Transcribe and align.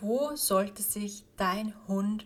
Wo 0.00 0.34
sollte 0.34 0.80
sich 0.82 1.24
dein 1.36 1.74
Hund 1.86 2.24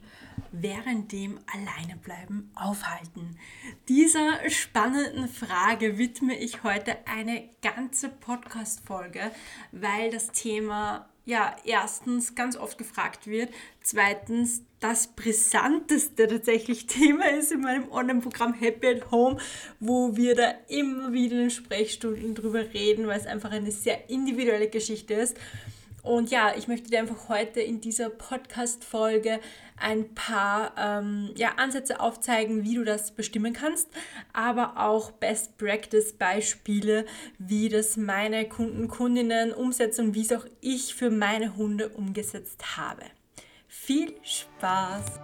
während 0.52 1.10
dem 1.10 1.40
Alleinebleiben 1.52 2.52
aufhalten? 2.54 3.36
Dieser 3.88 4.48
spannenden 4.48 5.28
Frage 5.28 5.98
widme 5.98 6.38
ich 6.38 6.62
heute 6.62 6.96
eine 7.06 7.48
ganze 7.62 8.10
Podcast-Folge, 8.10 9.32
weil 9.72 10.10
das 10.12 10.30
Thema 10.30 11.08
ja 11.24 11.56
erstens 11.64 12.36
ganz 12.36 12.56
oft 12.56 12.78
gefragt 12.78 13.26
wird, 13.26 13.52
zweitens 13.80 14.62
das 14.78 15.08
brisanteste 15.08 16.28
tatsächlich 16.28 16.86
Thema 16.86 17.28
ist 17.30 17.50
in 17.50 17.62
meinem 17.62 17.90
Online-Programm 17.90 18.54
Happy 18.54 18.86
at 18.86 19.10
Home, 19.10 19.38
wo 19.80 20.16
wir 20.16 20.36
da 20.36 20.54
immer 20.68 21.12
wieder 21.12 21.42
in 21.42 21.50
Sprechstunden 21.50 22.36
drüber 22.36 22.72
reden, 22.72 23.08
weil 23.08 23.18
es 23.18 23.26
einfach 23.26 23.50
eine 23.50 23.72
sehr 23.72 24.08
individuelle 24.10 24.68
Geschichte 24.68 25.14
ist. 25.14 25.36
Und 26.04 26.30
ja, 26.30 26.52
ich 26.54 26.68
möchte 26.68 26.90
dir 26.90 26.98
einfach 27.00 27.30
heute 27.30 27.60
in 27.60 27.80
dieser 27.80 28.10
Podcast-Folge 28.10 29.40
ein 29.78 30.14
paar 30.14 30.74
ähm, 30.76 31.30
ja, 31.34 31.52
Ansätze 31.56 31.98
aufzeigen, 31.98 32.62
wie 32.62 32.74
du 32.74 32.84
das 32.84 33.12
bestimmen 33.12 33.54
kannst, 33.54 33.88
aber 34.34 34.74
auch 34.76 35.12
Best 35.12 35.56
Practice-Beispiele, 35.56 37.06
wie 37.38 37.70
das 37.70 37.96
meine 37.96 38.46
Kunden, 38.46 38.86
Kundinnen 38.86 39.54
umsetzen 39.54 40.08
und 40.08 40.14
wie 40.14 40.20
es 40.20 40.32
auch 40.32 40.44
ich 40.60 40.94
für 40.94 41.08
meine 41.08 41.56
Hunde 41.56 41.88
umgesetzt 41.88 42.76
habe. 42.76 43.04
Viel 43.66 44.14
Spaß! 44.22 45.20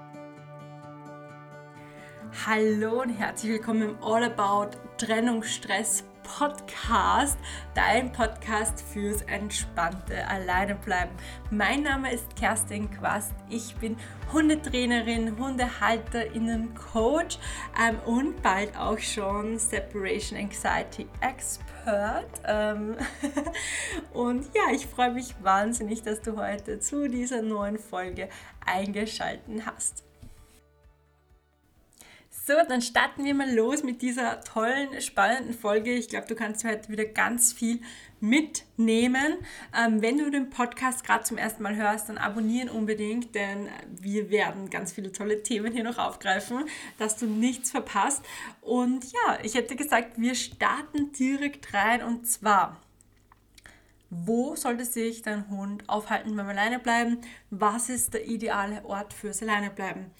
Hallo 2.47 3.02
und 3.02 3.10
herzlich 3.10 3.52
willkommen 3.52 3.83
im 3.83 4.02
All 4.02 4.24
About 4.24 4.78
Trennungsstress 4.97 6.05
Podcast, 6.23 7.38
dein 7.74 8.12
Podcast 8.12 8.83
fürs 8.83 9.23
entspannte 9.23 10.27
Alleinebleiben. 10.28 11.15
Mein 11.51 11.83
Name 11.83 12.12
ist 12.12 12.37
Kerstin 12.37 12.91
Quast. 12.91 13.34
Ich 13.48 13.74
bin 13.77 13.97
Hundetrainerin, 14.33 15.38
Hundehalterinnen, 15.38 16.75
Coach 16.75 17.39
ähm, 17.81 17.98
und 18.06 18.42
bald 18.42 18.77
auch 18.77 18.98
schon 18.98 19.59
Separation 19.59 20.39
Anxiety 20.39 21.09
Expert. 21.20 22.41
Ähm 22.47 22.97
und 24.12 24.47
ja, 24.55 24.75
ich 24.75 24.87
freue 24.87 25.12
mich 25.12 25.34
wahnsinnig, 25.42 26.03
dass 26.03 26.20
du 26.20 26.37
heute 26.37 26.81
zu 26.81 27.09
dieser 27.09 27.42
neuen 27.42 27.78
Folge 27.78 28.28
eingeschaltet 28.64 29.66
hast. 29.66 30.09
So, 32.51 32.56
dann 32.69 32.83
starten 32.83 33.25
wir 33.25 33.33
mal 33.33 33.55
los 33.55 33.84
mit 33.84 34.03
dieser 34.03 34.41
tollen, 34.41 35.01
spannenden 35.01 35.55
Folge. 35.55 35.93
Ich 35.93 36.09
glaube, 36.09 36.27
du 36.27 36.34
kannst 36.34 36.65
heute 36.65 36.89
wieder 36.89 37.05
ganz 37.05 37.53
viel 37.53 37.81
mitnehmen. 38.19 39.37
Ähm, 39.73 40.03
wenn 40.03 40.19
du 40.19 40.33
den 40.33 40.51
Podcast 40.51 41.05
gerade 41.05 41.23
zum 41.23 41.39
ersten 41.39 41.62
Mal 41.62 41.77
hörst, 41.77 42.09
dann 42.09 42.19
abonnieren 42.19 42.69
unbedingt, 42.69 43.37
denn 43.37 43.69
wir 43.89 44.31
werden 44.31 44.69
ganz 44.69 44.91
viele 44.91 45.12
tolle 45.12 45.45
Themen 45.45 45.73
hier 45.73 45.84
noch 45.84 45.98
aufgreifen, 45.98 46.65
dass 46.98 47.17
du 47.17 47.27
nichts 47.27 47.71
verpasst. 47.71 48.25
Und 48.62 49.05
ja, 49.12 49.39
ich 49.45 49.55
hätte 49.55 49.77
gesagt, 49.77 50.21
wir 50.21 50.34
starten 50.34 51.12
direkt 51.12 51.73
rein 51.73 52.03
und 52.03 52.27
zwar 52.27 52.81
wo 54.12 54.56
sollte 54.56 54.84
sich 54.84 55.23
dein 55.23 55.48
Hund 55.48 55.89
aufhalten 55.89 56.34
beim 56.34 56.48
Alleinebleiben? 56.48 57.21
Was 57.51 57.89
ist 57.89 58.12
der 58.12 58.27
ideale 58.27 58.84
Ort 58.84 59.15
fürs 59.15 59.41
Alleinebleiben? 59.41 60.11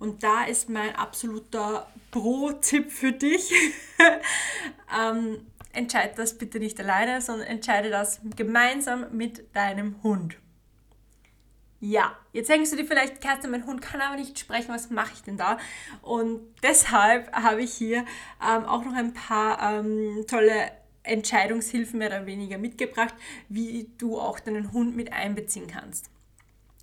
Und 0.00 0.22
da 0.22 0.44
ist 0.44 0.70
mein 0.70 0.96
absoluter 0.96 1.86
Pro-Tipp 2.10 2.90
für 2.90 3.12
dich. 3.12 3.52
ähm, 4.98 5.46
entscheide 5.72 6.14
das 6.16 6.38
bitte 6.38 6.58
nicht 6.58 6.80
alleine, 6.80 7.20
sondern 7.20 7.46
entscheide 7.46 7.90
das 7.90 8.20
gemeinsam 8.34 9.06
mit 9.12 9.54
deinem 9.54 10.02
Hund. 10.02 10.36
Ja, 11.82 12.16
jetzt 12.32 12.48
denkst 12.50 12.70
du 12.70 12.76
dir 12.76 12.86
vielleicht, 12.86 13.20
Kerstin, 13.20 13.50
mein 13.50 13.66
Hund 13.66 13.80
kann 13.82 14.00
aber 14.00 14.16
nicht 14.16 14.38
sprechen, 14.38 14.72
was 14.72 14.90
mache 14.90 15.12
ich 15.14 15.22
denn 15.22 15.36
da? 15.36 15.58
Und 16.02 16.40
deshalb 16.62 17.32
habe 17.32 17.62
ich 17.62 17.72
hier 17.72 18.04
ähm, 18.42 18.64
auch 18.64 18.84
noch 18.84 18.94
ein 18.94 19.12
paar 19.12 19.78
ähm, 19.78 20.24
tolle 20.26 20.72
Entscheidungshilfen 21.02 21.98
mehr 21.98 22.08
oder 22.08 22.26
weniger 22.26 22.56
mitgebracht, 22.56 23.14
wie 23.48 23.90
du 23.98 24.18
auch 24.18 24.40
deinen 24.40 24.72
Hund 24.72 24.96
mit 24.96 25.12
einbeziehen 25.12 25.66
kannst. 25.66 26.10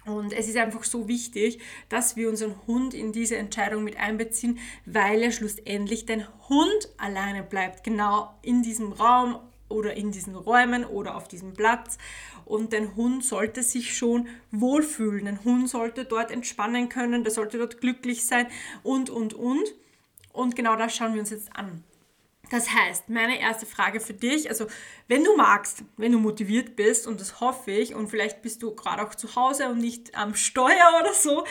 Und 0.07 0.31
es 0.31 0.47
ist 0.47 0.55
einfach 0.55 0.85
so 0.85 1.07
wichtig, 1.07 1.59
dass 1.89 2.15
wir 2.15 2.29
unseren 2.29 2.55
Hund 2.65 2.93
in 2.93 3.11
diese 3.11 3.35
Entscheidung 3.35 3.83
mit 3.83 3.97
einbeziehen, 3.97 4.57
weil 4.85 5.21
er 5.21 5.31
schlussendlich 5.31 6.05
dein 6.05 6.25
Hund 6.47 6.89
alleine 6.97 7.43
bleibt, 7.43 7.83
genau 7.83 8.33
in 8.41 8.63
diesem 8.63 8.93
Raum 8.93 9.37
oder 9.67 9.95
in 9.95 10.11
diesen 10.11 10.35
Räumen 10.35 10.85
oder 10.85 11.15
auf 11.15 11.27
diesem 11.27 11.53
Platz. 11.53 11.97
Und 12.45 12.71
dein 12.71 12.95
Hund 12.95 13.25
sollte 13.25 13.63
sich 13.63 13.97
schon 13.97 14.29
wohlfühlen. 14.51 15.27
Ein 15.27 15.43
Hund 15.43 15.69
sollte 15.69 16.05
dort 16.05 16.31
entspannen 16.31 16.87
können, 16.87 17.25
der 17.25 17.33
sollte 17.33 17.57
dort 17.57 17.81
glücklich 17.81 18.25
sein 18.25 18.47
und, 18.83 19.09
und, 19.09 19.33
und. 19.33 19.75
Und 20.31 20.55
genau 20.55 20.77
das 20.77 20.95
schauen 20.95 21.13
wir 21.13 21.19
uns 21.19 21.31
jetzt 21.31 21.53
an. 21.53 21.83
Das 22.49 22.73
heißt, 22.73 23.09
meine 23.09 23.39
erste 23.39 23.65
Frage 23.65 23.99
für 23.99 24.13
dich, 24.13 24.49
also 24.49 24.67
wenn 25.09 25.23
du 25.23 25.35
magst, 25.35 25.83
wenn 25.97 26.13
du 26.13 26.19
motiviert 26.19 26.75
bist, 26.75 27.05
und 27.05 27.19
das 27.19 27.41
hoffe 27.41 27.71
ich, 27.71 27.93
und 27.93 28.07
vielleicht 28.07 28.41
bist 28.41 28.63
du 28.63 28.73
gerade 28.73 29.05
auch 29.05 29.15
zu 29.15 29.35
Hause 29.35 29.67
und 29.69 29.79
nicht 29.79 30.15
am 30.15 30.33
Steuer 30.33 30.99
oder 31.01 31.13
so, 31.13 31.45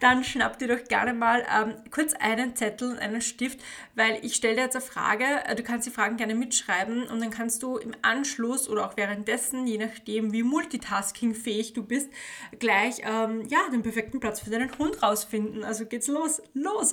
dann 0.00 0.22
schnapp 0.22 0.58
dir 0.58 0.68
doch 0.68 0.84
gerne 0.84 1.14
mal 1.14 1.44
ähm, 1.52 1.74
kurz 1.90 2.14
einen 2.14 2.54
Zettel 2.54 2.92
und 2.92 2.98
einen 2.98 3.20
Stift, 3.20 3.60
weil 3.94 4.18
ich 4.22 4.36
stelle 4.36 4.56
dir 4.56 4.62
jetzt 4.62 4.76
eine 4.76 4.84
Frage, 4.84 5.24
äh, 5.46 5.56
du 5.56 5.62
kannst 5.64 5.86
die 5.86 5.90
Fragen 5.90 6.16
gerne 6.16 6.34
mitschreiben 6.34 7.08
und 7.08 7.20
dann 7.20 7.30
kannst 7.30 7.62
du 7.62 7.76
im 7.76 7.92
Anschluss 8.02 8.68
oder 8.68 8.86
auch 8.86 8.96
währenddessen, 8.96 9.66
je 9.66 9.78
nachdem 9.78 10.32
wie 10.32 10.44
multitaskingfähig 10.44 11.72
du 11.72 11.82
bist, 11.82 12.10
gleich 12.58 13.00
ähm, 13.04 13.42
ja, 13.48 13.58
den 13.72 13.82
perfekten 13.82 14.20
Platz 14.20 14.40
für 14.40 14.50
deinen 14.50 14.76
Hund 14.78 15.02
rausfinden. 15.02 15.64
Also 15.64 15.86
geht's 15.86 16.08
los, 16.08 16.40
los! 16.54 16.92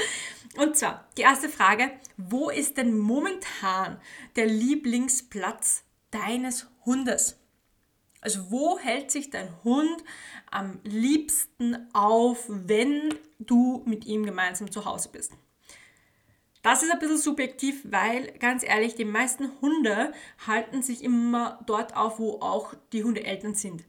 und 0.56 0.76
zwar, 0.76 1.03
die 1.16 1.22
erste 1.22 1.48
Frage, 1.48 1.90
wo 2.16 2.50
ist 2.50 2.76
denn 2.76 2.98
momentan 2.98 4.00
der 4.36 4.46
Lieblingsplatz 4.46 5.84
deines 6.10 6.68
Hundes? 6.84 7.38
Also 8.20 8.50
wo 8.50 8.78
hält 8.78 9.10
sich 9.10 9.30
dein 9.30 9.48
Hund 9.64 10.02
am 10.50 10.80
liebsten 10.82 11.88
auf, 11.92 12.44
wenn 12.48 13.14
du 13.38 13.82
mit 13.84 14.06
ihm 14.06 14.24
gemeinsam 14.24 14.70
zu 14.70 14.84
Hause 14.86 15.10
bist? 15.12 15.32
Das 16.62 16.82
ist 16.82 16.90
ein 16.90 16.98
bisschen 16.98 17.18
subjektiv, 17.18 17.82
weil 17.84 18.32
ganz 18.38 18.64
ehrlich, 18.64 18.94
die 18.94 19.04
meisten 19.04 19.50
Hunde 19.60 20.12
halten 20.46 20.80
sich 20.80 21.04
immer 21.04 21.62
dort 21.66 21.94
auf, 21.94 22.18
wo 22.18 22.40
auch 22.40 22.72
die 22.94 23.04
Hundeeltern 23.04 23.54
sind. 23.54 23.84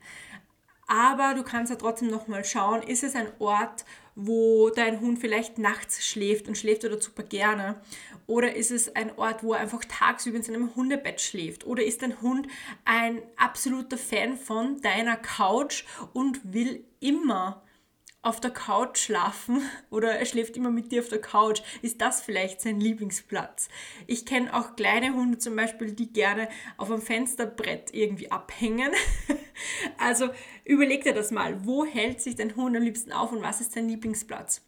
Aber 0.88 1.34
du 1.34 1.44
kannst 1.44 1.72
ja 1.72 1.78
trotzdem 1.78 2.10
nochmal 2.10 2.46
schauen, 2.46 2.84
ist 2.84 3.04
es 3.04 3.16
ein 3.16 3.28
Ort, 3.40 3.86
wo 4.16 4.70
dein 4.70 5.02
Hund 5.02 5.20
vielleicht 5.20 5.58
nachts 5.58 6.06
schläft 6.06 6.48
und 6.48 6.58
schläft 6.58 6.86
oder 6.86 7.02
super 7.02 7.24
gerne? 7.24 7.82
Oder 8.28 8.56
ist 8.56 8.72
es 8.72 8.96
ein 8.96 9.18
Ort, 9.18 9.44
wo 9.44 9.54
er 9.54 9.60
einfach 9.60 9.84
tagsüber 9.86 10.38
in 10.38 10.44
seinem 10.44 10.76
Hundebett 10.76 11.22
schläft? 11.22 11.66
Oder 11.66 11.84
ist 11.84 12.02
dein 12.02 12.22
Hund 12.22 12.48
ein 12.86 13.22
absoluter 13.36 13.98
Fan 13.98 14.38
von 14.38 14.80
deiner 14.82 15.18
Couch 15.18 15.86
und 16.14 16.54
will 16.54 16.86
immer 17.00 17.65
auf 18.26 18.42
der 18.42 18.52
Couch 18.52 18.98
schlafen 18.98 19.62
oder 19.90 20.14
er 20.14 20.26
schläft 20.26 20.58
immer 20.58 20.72
mit 20.72 20.92
dir 20.92 21.02
auf 21.02 21.10
der 21.10 21.22
Couch, 21.22 21.62
ist 21.82 22.02
das 22.02 22.22
vielleicht 22.22 22.60
sein 22.62 22.80
Lieblingsplatz. 22.80 23.70
Ich 24.08 24.26
kenne 24.26 24.54
auch 24.54 24.76
kleine 24.76 25.14
Hunde 25.14 25.38
zum 25.38 25.56
Beispiel, 25.56 25.92
die 25.92 26.12
gerne 26.12 26.50
auf 26.78 26.92
einem 26.92 27.02
Fensterbrett 27.02 27.94
irgendwie 27.94 28.32
abhängen. 28.32 28.92
Also 29.98 30.30
überleg 30.66 31.06
dir 31.06 31.14
das 31.14 31.32
mal, 31.32 31.66
wo 31.66 31.86
hält 31.86 32.20
sich 32.20 32.36
dein 32.36 32.58
Hund 32.58 32.76
am 32.76 32.84
liebsten 32.84 33.14
auf 33.14 33.32
und 33.32 33.42
was 33.42 33.62
ist 33.62 33.72
sein 33.72 33.88
Lieblingsplatz? 33.88 34.62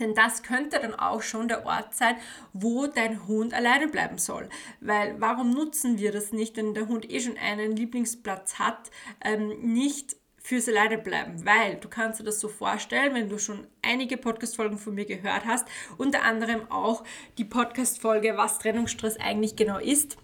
Denn 0.00 0.14
das 0.14 0.42
könnte 0.42 0.78
dann 0.80 0.94
auch 0.94 1.22
schon 1.22 1.48
der 1.48 1.64
Ort 1.64 1.94
sein, 1.94 2.16
wo 2.52 2.86
dein 2.86 3.26
Hund 3.26 3.54
alleine 3.54 3.88
bleiben 3.88 4.18
soll. 4.18 4.50
Weil 4.80 5.18
warum 5.18 5.50
nutzen 5.50 5.98
wir 5.98 6.12
das 6.12 6.32
nicht, 6.32 6.58
wenn 6.58 6.74
der 6.74 6.88
Hund 6.88 7.10
eh 7.10 7.20
schon 7.20 7.38
einen 7.38 7.74
Lieblingsplatz 7.74 8.58
hat, 8.58 8.90
ähm, 9.22 9.72
nicht 9.72 10.16
fürs 10.42 10.68
alleine 10.68 10.98
bleiben, 10.98 11.44
weil 11.46 11.76
du 11.76 11.88
kannst 11.88 12.20
dir 12.20 12.24
das 12.24 12.40
so 12.40 12.48
vorstellen, 12.48 13.14
wenn 13.14 13.28
du 13.28 13.38
schon 13.38 13.66
einige 13.80 14.16
Podcast-Folgen 14.16 14.78
von 14.78 14.94
mir 14.94 15.04
gehört 15.04 15.44
hast, 15.46 15.66
unter 15.98 16.22
anderem 16.22 16.70
auch 16.70 17.04
die 17.38 17.44
Podcast-Folge, 17.44 18.36
was 18.36 18.58
Trennungsstress 18.58 19.18
eigentlich 19.18 19.56
genau 19.56 19.78
ist, 19.78 20.16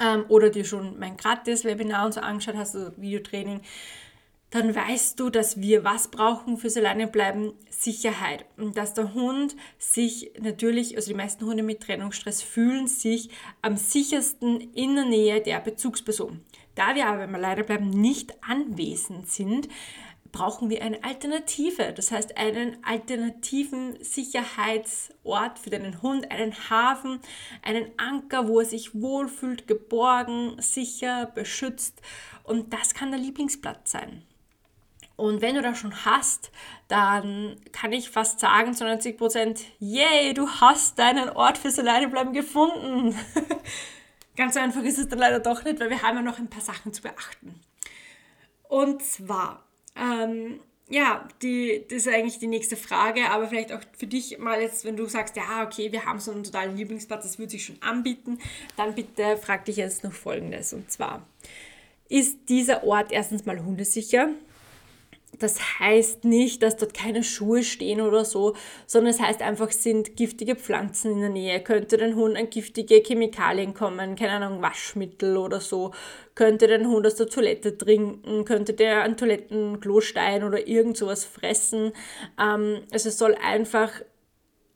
ähm, 0.00 0.24
oder 0.28 0.50
dir 0.50 0.64
schon 0.64 0.98
mein 0.98 1.16
Gratis-Webinar 1.16 2.06
und 2.06 2.14
so 2.14 2.20
angeschaut 2.20 2.56
hast, 2.56 2.74
also 2.74 2.92
Videotraining, 2.96 3.60
dann 4.50 4.74
weißt 4.74 5.20
du, 5.20 5.28
dass 5.28 5.60
wir 5.60 5.84
was 5.84 6.08
brauchen 6.08 6.56
fürs 6.56 6.76
Alleinebleiben? 6.78 7.52
Sicherheit. 7.68 8.46
Und 8.56 8.78
dass 8.78 8.94
der 8.94 9.12
Hund 9.12 9.54
sich 9.78 10.32
natürlich, 10.40 10.96
also 10.96 11.10
die 11.10 11.16
meisten 11.16 11.44
Hunde 11.44 11.62
mit 11.62 11.80
Trennungsstress 11.80 12.42
fühlen 12.42 12.86
sich 12.86 13.28
am 13.60 13.76
sichersten 13.76 14.60
in 14.72 14.94
der 14.94 15.04
Nähe 15.04 15.42
der 15.42 15.60
Bezugsperson. 15.60 16.40
Da 16.78 16.94
wir 16.94 17.08
aber 17.08 17.18
beim 17.18 17.34
Alleinebleiben 17.34 17.90
nicht 17.90 18.34
anwesend 18.40 19.28
sind, 19.28 19.68
brauchen 20.30 20.70
wir 20.70 20.80
eine 20.80 21.02
Alternative. 21.02 21.92
Das 21.92 22.12
heißt, 22.12 22.36
einen 22.36 22.76
alternativen 22.84 24.00
Sicherheitsort 24.00 25.58
für 25.58 25.70
deinen 25.70 26.02
Hund, 26.02 26.30
einen 26.30 26.54
Hafen, 26.70 27.18
einen 27.62 27.90
Anker, 27.96 28.46
wo 28.46 28.60
er 28.60 28.64
sich 28.64 28.94
wohlfühlt, 28.94 29.66
geborgen, 29.66 30.54
sicher, 30.60 31.26
beschützt. 31.26 32.00
Und 32.44 32.72
das 32.72 32.94
kann 32.94 33.10
der 33.10 33.18
Lieblingsplatz 33.18 33.90
sein. 33.90 34.22
Und 35.16 35.42
wenn 35.42 35.56
du 35.56 35.62
das 35.62 35.78
schon 35.78 36.04
hast, 36.04 36.52
dann 36.86 37.56
kann 37.72 37.92
ich 37.92 38.08
fast 38.08 38.38
sagen 38.38 38.72
zu 38.74 38.84
90 38.84 39.18
Prozent, 39.18 39.62
yay, 39.80 40.32
du 40.32 40.48
hast 40.48 40.96
deinen 41.00 41.30
Ort 41.30 41.58
fürs 41.58 41.80
Alleinebleiben 41.80 42.32
gefunden. 42.32 43.18
Ganz 44.38 44.56
einfach 44.56 44.84
ist 44.84 44.98
es 44.98 45.08
dann 45.08 45.18
leider 45.18 45.40
doch 45.40 45.64
nicht, 45.64 45.80
weil 45.80 45.90
wir 45.90 46.00
haben 46.00 46.14
ja 46.14 46.22
noch 46.22 46.38
ein 46.38 46.48
paar 46.48 46.62
Sachen 46.62 46.92
zu 46.92 47.02
beachten. 47.02 47.60
Und 48.68 49.02
zwar, 49.02 49.64
ähm, 49.96 50.60
ja, 50.88 51.26
die, 51.42 51.84
das 51.88 52.06
ist 52.06 52.08
eigentlich 52.08 52.38
die 52.38 52.46
nächste 52.46 52.76
Frage, 52.76 53.30
aber 53.30 53.48
vielleicht 53.48 53.72
auch 53.72 53.80
für 53.96 54.06
dich 54.06 54.38
mal 54.38 54.62
jetzt, 54.62 54.84
wenn 54.84 54.96
du 54.96 55.06
sagst, 55.06 55.34
ja, 55.34 55.64
okay, 55.64 55.90
wir 55.90 56.04
haben 56.04 56.20
so 56.20 56.30
einen 56.30 56.44
totalen 56.44 56.76
Lieblingsplatz, 56.76 57.24
das 57.24 57.40
würde 57.40 57.50
sich 57.50 57.64
schon 57.64 57.82
anbieten, 57.82 58.38
dann 58.76 58.94
bitte 58.94 59.36
frag 59.38 59.64
dich 59.64 59.74
jetzt 59.74 60.04
noch 60.04 60.12
Folgendes. 60.12 60.72
Und 60.72 60.88
zwar, 60.88 61.26
ist 62.08 62.48
dieser 62.48 62.84
Ort 62.84 63.10
erstens 63.10 63.44
mal 63.44 63.58
hundesicher? 63.58 64.28
Das 65.38 65.78
heißt 65.78 66.24
nicht, 66.24 66.62
dass 66.62 66.76
dort 66.76 66.94
keine 66.94 67.22
Schuhe 67.22 67.62
stehen 67.62 68.00
oder 68.00 68.24
so, 68.24 68.56
sondern 68.86 69.12
es 69.12 69.20
heißt 69.20 69.42
einfach, 69.42 69.70
sind 69.70 70.16
giftige 70.16 70.56
Pflanzen 70.56 71.12
in 71.12 71.20
der 71.20 71.28
Nähe. 71.28 71.60
Könnte 71.62 71.98
den 71.98 72.16
Hund 72.16 72.36
an 72.36 72.50
giftige 72.50 73.02
Chemikalien 73.04 73.74
kommen, 73.74 74.16
keine 74.16 74.32
Ahnung, 74.44 74.62
Waschmittel 74.62 75.36
oder 75.36 75.60
so. 75.60 75.92
Könnte 76.34 76.66
den 76.66 76.88
Hund 76.88 77.06
aus 77.06 77.16
der 77.16 77.28
Toilette 77.28 77.76
trinken, 77.76 78.44
könnte 78.44 78.72
der 78.72 79.02
an 79.02 79.16
Toilettenklostein 79.16 80.44
oder 80.44 80.66
irgend 80.66 80.96
sowas 80.96 81.24
fressen. 81.24 81.92
Ähm, 82.40 82.80
also 82.90 83.10
es 83.10 83.18
soll 83.18 83.34
einfach 83.34 83.92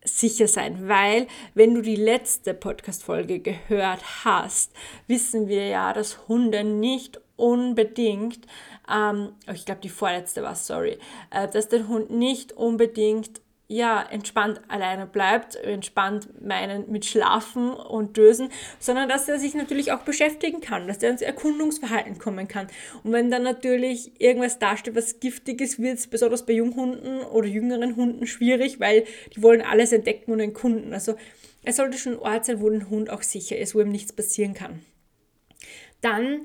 sicher 0.05 0.49
sein, 0.49 0.89
weil 0.89 1.29
wenn 1.55 1.75
du 1.75 1.81
die 1.81 1.97
letzte 1.97 2.55
Podcast-Folge 2.55 3.39
gehört 3.41 4.25
hast, 4.25 4.73
wissen 5.07 5.49
wir 5.49 5.67
ja, 5.69 5.93
dass 5.93 6.29
Hunde 6.29 6.65
nicht 6.65 7.21
unbedingt 7.37 8.46
ähm, 8.93 9.32
oh, 9.49 9.52
ich 9.52 9.64
glaube 9.64 9.81
die 9.81 9.88
vorletzte 9.88 10.43
war, 10.43 10.55
sorry, 10.55 10.99
äh, 11.31 11.49
dass 11.49 11.69
der 11.69 11.88
Hund 11.88 12.11
nicht 12.11 12.52
unbedingt 12.52 13.40
ja, 13.69 14.02
entspannt 14.02 14.61
alleine 14.69 15.06
bleibt, 15.06 15.56
entspannt 15.56 16.29
meinen 16.43 16.90
mit 16.90 17.06
Schlafen 17.06 17.73
und 17.73 18.19
Dösen, 18.19 18.50
sondern 18.79 19.08
dass 19.08 19.29
er 19.31 19.38
sich 19.38 19.55
natürlich 19.55 19.93
auch 19.93 20.00
beschäftigen 20.00 20.61
kann, 20.61 20.87
dass 20.88 21.02
er 21.02 21.11
ins 21.11 21.23
Erkundungsverhalten 21.23 22.19
kommen 22.19 22.49
kann. 22.49 22.67
Und 23.02 23.12
wenn 23.12 23.31
dann 23.31 23.44
natürlich 23.44 24.20
irgendwas 24.20 24.58
dasteht, 24.58 24.94
was 24.94 25.20
giftig 25.20 25.62
ist, 25.62 25.79
wird 25.79 25.99
es 25.99 26.06
besonders 26.06 26.44
bei 26.44 26.52
Junghunden 26.52 27.23
oder 27.23 27.46
jüngeren 27.46 27.96
Hunden 27.96 28.26
schwierig, 28.26 28.79
weil 28.79 29.05
die 29.34 29.43
wollen 29.43 29.62
alles 29.62 29.93
entdecken 29.93 30.32
und 30.32 30.40
erkunden. 30.40 30.93
Also 30.93 31.14
es 31.64 31.76
sollte 31.76 31.96
schon 31.96 32.14
ein 32.14 32.19
Ort 32.19 32.44
sein, 32.44 32.61
wo 32.61 32.69
ein 32.69 32.90
Hund 32.90 33.08
auch 33.08 33.23
sicher 33.23 33.56
ist, 33.56 33.75
wo 33.75 33.81
ihm 33.81 33.90
nichts 33.90 34.12
passieren 34.12 34.52
kann. 34.52 34.81
Dann 36.02 36.43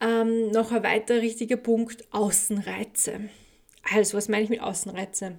ähm, 0.00 0.50
noch 0.50 0.72
ein 0.72 0.82
weiterer 0.82 1.20
richtiger 1.20 1.56
Punkt, 1.56 2.04
Außenreize. 2.12 3.20
Also, 3.94 4.16
was 4.16 4.28
meine 4.28 4.44
ich 4.44 4.50
mit 4.50 4.60
Außenreize? 4.60 5.38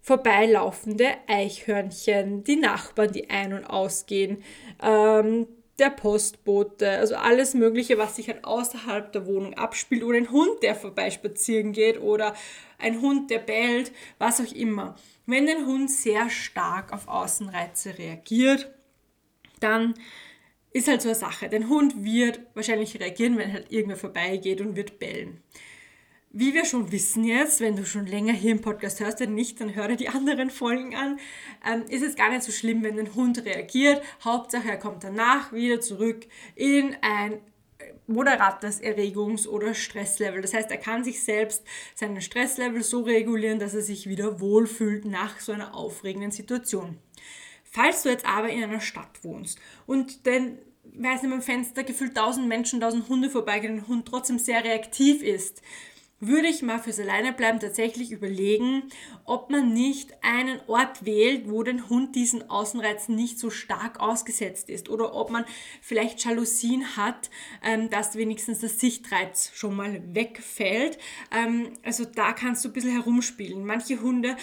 Vorbeilaufende 0.00 1.08
Eichhörnchen, 1.28 2.44
die 2.44 2.56
Nachbarn, 2.56 3.12
die 3.12 3.30
ein- 3.30 3.52
und 3.52 3.64
ausgehen, 3.64 4.42
ähm, 4.82 5.46
der 5.78 5.90
Postbote, 5.90 6.90
also 6.90 7.16
alles 7.16 7.54
Mögliche, 7.54 7.98
was 7.98 8.16
sich 8.16 8.28
halt 8.28 8.44
außerhalb 8.44 9.12
der 9.12 9.26
Wohnung 9.26 9.54
abspielt, 9.54 10.02
oder 10.02 10.18
ein 10.18 10.30
Hund, 10.30 10.62
der 10.62 10.74
vorbeispazieren 10.74 11.72
geht, 11.72 12.00
oder 12.00 12.34
ein 12.78 13.00
Hund, 13.00 13.30
der 13.30 13.38
bellt, 13.38 13.92
was 14.18 14.40
auch 14.40 14.52
immer. 14.52 14.96
Wenn 15.26 15.48
ein 15.48 15.66
Hund 15.66 15.90
sehr 15.90 16.28
stark 16.30 16.92
auf 16.92 17.08
Außenreize 17.08 17.98
reagiert, 17.98 18.70
dann 19.60 19.94
ist 20.72 20.88
halt 20.88 21.02
so 21.02 21.08
eine 21.08 21.16
Sache. 21.16 21.48
Dein 21.48 21.68
Hund 21.68 22.04
wird 22.04 22.40
wahrscheinlich 22.54 22.98
reagieren, 22.98 23.36
wenn 23.36 23.52
halt 23.52 23.70
irgendwer 23.70 23.96
vorbeigeht 23.96 24.60
und 24.60 24.76
wird 24.76 24.98
bellen. 24.98 25.42
Wie 26.34 26.54
wir 26.54 26.64
schon 26.64 26.90
wissen 26.92 27.24
jetzt, 27.24 27.60
wenn 27.60 27.76
du 27.76 27.84
schon 27.84 28.06
länger 28.06 28.32
hier 28.32 28.52
im 28.52 28.62
Podcast 28.62 29.00
hörst, 29.00 29.20
wenn 29.20 29.34
nicht, 29.34 29.60
dann 29.60 29.74
höre 29.74 29.96
die 29.96 30.08
anderen 30.08 30.50
Folgen 30.50 30.94
an, 30.94 31.18
ähm, 31.66 31.84
ist 31.88 32.02
es 32.02 32.16
gar 32.16 32.30
nicht 32.30 32.42
so 32.42 32.52
schlimm, 32.52 32.82
wenn 32.82 32.98
ein 32.98 33.14
Hund 33.14 33.44
reagiert. 33.44 34.02
Hauptsache, 34.24 34.70
er 34.70 34.78
kommt 34.78 35.04
danach 35.04 35.52
wieder 35.52 35.80
zurück 35.80 36.26
in 36.54 36.96
ein 37.02 37.40
moderates 38.06 38.80
Erregungs- 38.80 39.46
oder 39.46 39.74
Stresslevel. 39.74 40.42
Das 40.42 40.54
heißt, 40.54 40.70
er 40.70 40.78
kann 40.78 41.04
sich 41.04 41.22
selbst 41.22 41.64
seinen 41.94 42.20
Stresslevel 42.20 42.82
so 42.82 43.02
regulieren, 43.02 43.58
dass 43.58 43.74
er 43.74 43.82
sich 43.82 44.08
wieder 44.08 44.40
wohlfühlt 44.40 45.04
nach 45.04 45.40
so 45.40 45.52
einer 45.52 45.74
aufregenden 45.74 46.30
Situation. 46.30 46.98
Falls 47.74 48.02
du 48.02 48.10
jetzt 48.10 48.26
aber 48.26 48.50
in 48.50 48.62
einer 48.62 48.80
Stadt 48.82 49.24
wohnst 49.24 49.58
und 49.86 50.26
dein, 50.26 50.58
weiß 50.84 51.22
nicht, 51.22 51.32
am 51.32 51.40
Fenster 51.40 51.84
gefühlt 51.84 52.14
tausend 52.14 52.46
Menschen, 52.46 52.82
tausend 52.82 53.08
Hunde 53.08 53.30
vorbeigehen 53.30 53.72
und 53.72 53.80
der 53.80 53.88
Hund 53.88 54.06
trotzdem 54.06 54.38
sehr 54.38 54.62
reaktiv 54.62 55.22
ist, 55.22 55.62
würde 56.20 56.48
ich 56.48 56.62
mal 56.62 56.78
fürs 56.78 57.00
Alleinebleiben 57.00 57.60
tatsächlich 57.60 58.12
überlegen, 58.12 58.84
ob 59.24 59.50
man 59.50 59.72
nicht 59.72 60.12
einen 60.22 60.60
Ort 60.68 61.04
wählt, 61.04 61.50
wo 61.50 61.64
den 61.64 61.88
Hund 61.88 62.14
diesen 62.14 62.48
Außenreizen 62.48 63.16
nicht 63.16 63.40
so 63.40 63.50
stark 63.50 63.98
ausgesetzt 63.98 64.68
ist. 64.68 64.88
Oder 64.88 65.14
ob 65.14 65.30
man 65.30 65.44
vielleicht 65.80 66.24
Jalousien 66.24 66.96
hat, 66.96 67.28
ähm, 67.64 67.90
dass 67.90 68.14
wenigstens 68.14 68.60
der 68.60 68.68
Sichtreiz 68.68 69.50
schon 69.54 69.74
mal 69.74 70.00
wegfällt. 70.14 70.96
Ähm, 71.32 71.72
also 71.82 72.04
da 72.04 72.32
kannst 72.34 72.64
du 72.64 72.68
ein 72.68 72.72
bisschen 72.72 72.92
herumspielen. 72.92 73.64
Manche 73.64 74.00
Hunde 74.00 74.36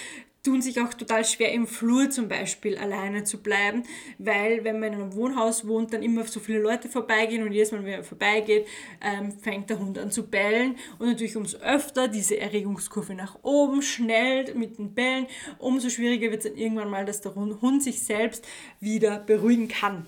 tun 0.44 0.62
sich 0.62 0.80
auch 0.80 0.94
total 0.94 1.25
schwer 1.25 1.51
im 1.51 1.68
Flur 1.68 2.09
zum 2.09 2.27
Beispiel 2.27 2.77
alleine 2.77 3.24
zu 3.24 3.41
bleiben, 3.41 3.83
weil 4.18 4.63
wenn 4.63 4.80
man 4.80 4.94
in 4.94 5.01
einem 5.01 5.13
Wohnhaus 5.13 5.68
wohnt, 5.68 5.94
dann 5.94 6.03
immer 6.03 6.25
so 6.25 6.39
viele 6.39 6.59
Leute 6.59 6.88
vorbeigehen 6.88 7.44
und 7.44 7.51
jedes 7.51 7.71
Mal, 7.71 7.83
wenn 7.83 7.94
er 7.94 8.03
vorbeigeht, 8.03 8.65
ähm, 9.01 9.31
fängt 9.31 9.69
der 9.69 9.80
Hund 9.80 9.97
an 9.97 10.12
zu 10.12 10.27
bellen 10.27 10.77
und 10.97 11.07
natürlich 11.07 11.36
umso 11.36 11.57
öfter 11.57 12.07
diese 12.07 12.39
Erregungskurve 12.39 13.15
nach 13.15 13.38
oben 13.44 13.81
schnellt 13.81 14.56
mit 14.56 14.77
den 14.77 14.94
Bällen, 14.94 15.27
umso 15.57 15.89
schwieriger 15.89 16.31
wird 16.31 16.45
es 16.45 16.50
dann 16.50 16.57
irgendwann 16.57 16.89
mal, 16.89 17.06
dass 17.06 17.21
der 17.21 17.36
Hund 17.36 17.83
sich 17.83 18.01
selbst 18.01 18.47
wieder 18.80 19.19
beruhigen 19.19 19.68
kann. 19.68 20.06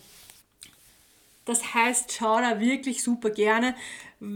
Das 1.45 1.73
heißt, 1.73 2.13
schau 2.13 2.39
da 2.39 2.59
wirklich 2.59 3.03
super 3.03 3.31
gerne, 3.31 3.75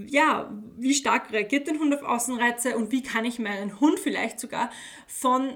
ja, 0.07 0.51
wie 0.77 0.95
stark 0.95 1.31
reagiert 1.31 1.67
der 1.67 1.75
Hund 1.75 1.93
auf 1.93 2.01
Außenreize 2.01 2.75
und 2.75 2.91
wie 2.91 3.03
kann 3.03 3.23
ich 3.23 3.37
meinen 3.37 3.79
Hund 3.79 3.99
vielleicht 3.99 4.39
sogar 4.39 4.71
von 5.07 5.53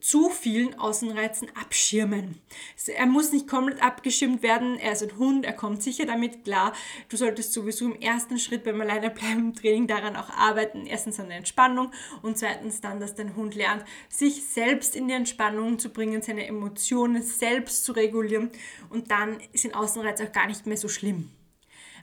zu 0.00 0.28
vielen 0.30 0.78
Außenreizen 0.78 1.48
abschirmen. 1.60 2.40
Er 2.86 3.06
muss 3.06 3.32
nicht 3.32 3.48
komplett 3.48 3.82
abgeschirmt 3.82 4.42
werden, 4.42 4.78
er 4.78 4.92
ist 4.92 5.02
ein 5.02 5.18
Hund, 5.18 5.44
er 5.44 5.52
kommt 5.52 5.82
sicher 5.82 6.06
damit 6.06 6.44
klar. 6.44 6.72
Du 7.08 7.16
solltest 7.16 7.52
sowieso 7.52 7.86
im 7.86 8.00
ersten 8.00 8.38
Schritt 8.38 8.64
beim 8.64 8.80
Alleinebleiben 8.80 9.54
Training 9.54 9.86
daran 9.86 10.16
auch 10.16 10.30
arbeiten. 10.30 10.86
Erstens 10.86 11.20
an 11.20 11.28
der 11.28 11.38
Entspannung 11.38 11.92
und 12.22 12.38
zweitens 12.38 12.80
dann, 12.80 13.00
dass 13.00 13.14
dein 13.14 13.36
Hund 13.36 13.54
lernt, 13.54 13.84
sich 14.08 14.44
selbst 14.44 14.96
in 14.96 15.08
die 15.08 15.14
Entspannung 15.14 15.78
zu 15.78 15.90
bringen, 15.90 16.22
seine 16.22 16.46
Emotionen 16.46 17.22
selbst 17.22 17.84
zu 17.84 17.92
regulieren 17.92 18.50
und 18.90 19.10
dann 19.10 19.38
sind 19.52 19.74
Außenreize 19.74 20.24
auch 20.24 20.32
gar 20.32 20.46
nicht 20.46 20.66
mehr 20.66 20.76
so 20.76 20.88
schlimm. 20.88 21.30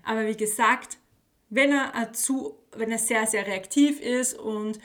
Aber 0.04 0.28
wie 0.28 0.38
gesagt, 0.38 0.98
wenn 1.50 1.72
er, 1.72 2.14
zu, 2.14 2.58
wenn 2.76 2.92
er 2.92 2.98
sehr, 2.98 3.26
sehr 3.28 3.48
reaktiv 3.48 4.02
ist 4.02 4.38
und 4.38 4.80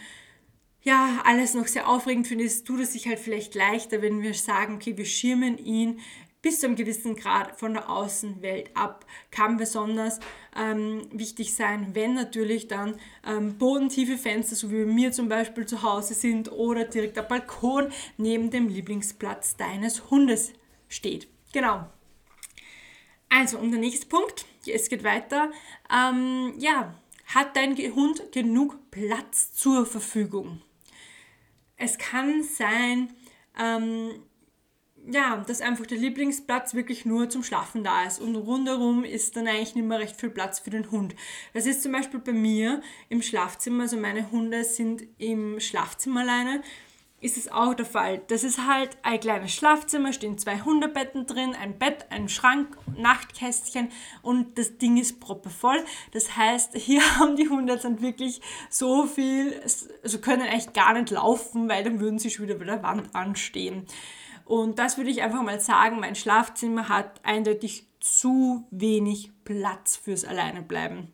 ja, 0.82 1.20
alles 1.24 1.54
noch 1.54 1.66
sehr 1.66 1.88
aufregend 1.88 2.26
finde, 2.26 2.48
tut 2.64 2.80
es 2.80 2.92
sich 2.92 3.06
halt 3.06 3.18
vielleicht 3.18 3.54
leichter, 3.54 4.02
wenn 4.02 4.22
wir 4.22 4.34
sagen, 4.34 4.76
okay, 4.76 4.96
wir 4.96 5.04
schirmen 5.04 5.58
ihn 5.58 6.00
bis 6.42 6.60
zu 6.60 6.66
einem 6.66 6.76
gewissen 6.76 7.16
Grad 7.16 7.58
von 7.58 7.74
der 7.74 7.90
Außenwelt 7.90 8.74
ab. 8.74 9.04
Kann 9.30 9.56
besonders 9.56 10.20
ähm, 10.56 11.02
wichtig 11.12 11.54
sein, 11.54 11.94
wenn 11.94 12.14
natürlich 12.14 12.66
dann 12.68 12.98
ähm, 13.26 13.58
bodentiefe 13.58 14.16
Fenster, 14.16 14.56
so 14.56 14.70
wie 14.70 14.84
bei 14.84 14.90
mir 14.90 15.12
zum 15.12 15.28
Beispiel 15.28 15.66
zu 15.66 15.82
Hause 15.82 16.14
sind 16.14 16.50
oder 16.50 16.84
direkt 16.84 17.16
der 17.16 17.22
Balkon 17.22 17.92
neben 18.16 18.50
dem 18.50 18.68
Lieblingsplatz 18.68 19.56
deines 19.56 20.10
Hundes 20.10 20.52
steht. 20.88 21.28
Genau. 21.52 21.86
Also, 23.28 23.58
und 23.58 23.70
der 23.70 23.80
nächste 23.80 24.06
Punkt, 24.06 24.46
es 24.66 24.88
geht 24.88 25.04
weiter. 25.04 25.50
Ähm, 25.92 26.54
ja, 26.58 26.94
hat 27.26 27.54
dein 27.54 27.76
Hund 27.76 28.32
genug 28.32 28.90
Platz 28.90 29.52
zur 29.54 29.86
Verfügung? 29.86 30.62
Es 31.80 31.96
kann 31.96 32.42
sein, 32.42 33.08
ähm, 33.58 34.10
ja, 35.10 35.38
dass 35.46 35.62
einfach 35.62 35.86
der 35.86 35.96
Lieblingsplatz 35.96 36.74
wirklich 36.74 37.06
nur 37.06 37.30
zum 37.30 37.42
Schlafen 37.42 37.82
da 37.82 38.04
ist 38.04 38.20
und 38.20 38.36
rundherum 38.36 39.02
ist 39.02 39.34
dann 39.34 39.48
eigentlich 39.48 39.74
nicht 39.74 39.86
mehr 39.86 39.98
recht 39.98 40.20
viel 40.20 40.28
Platz 40.28 40.58
für 40.58 40.68
den 40.68 40.90
Hund. 40.90 41.14
Das 41.54 41.64
ist 41.64 41.82
zum 41.82 41.92
Beispiel 41.92 42.20
bei 42.20 42.32
mir 42.32 42.82
im 43.08 43.22
Schlafzimmer, 43.22 43.84
also 43.84 43.96
meine 43.96 44.30
Hunde 44.30 44.62
sind 44.64 45.04
im 45.16 45.58
Schlafzimmer 45.58 46.20
alleine 46.20 46.62
ist 47.20 47.36
es 47.36 47.50
auch 47.52 47.74
der 47.74 47.86
Fall. 47.86 48.22
Das 48.28 48.44
ist 48.44 48.66
halt 48.66 48.96
ein 49.02 49.20
kleines 49.20 49.54
Schlafzimmer, 49.54 50.12
stehen 50.12 50.38
zwei 50.38 50.60
Hundebetten 50.60 51.26
drin, 51.26 51.54
ein 51.54 51.78
Bett, 51.78 52.06
ein 52.10 52.28
Schrank, 52.28 52.76
Nachtkästchen 52.96 53.90
und 54.22 54.58
das 54.58 54.78
Ding 54.78 54.96
ist 54.96 55.20
proppevoll. 55.20 55.84
Das 56.12 56.36
heißt, 56.36 56.76
hier 56.76 57.02
haben 57.18 57.36
die 57.36 57.48
Hunde 57.48 57.76
dann 57.76 58.00
wirklich 58.00 58.40
so 58.70 59.04
viel, 59.06 59.60
also 60.02 60.18
können 60.18 60.42
eigentlich 60.42 60.72
gar 60.72 60.94
nicht 60.94 61.10
laufen, 61.10 61.68
weil 61.68 61.84
dann 61.84 62.00
würden 62.00 62.18
sie 62.18 62.30
schon 62.30 62.46
wieder 62.46 62.58
bei 62.58 62.64
der 62.64 62.82
Wand 62.82 63.14
anstehen. 63.14 63.86
Und 64.46 64.78
das 64.78 64.96
würde 64.96 65.10
ich 65.10 65.22
einfach 65.22 65.42
mal 65.42 65.60
sagen, 65.60 66.00
mein 66.00 66.16
Schlafzimmer 66.16 66.88
hat 66.88 67.20
eindeutig 67.24 67.86
zu 68.00 68.66
wenig 68.70 69.30
Platz 69.44 69.96
fürs 69.96 70.24
Alleinebleiben. 70.24 71.12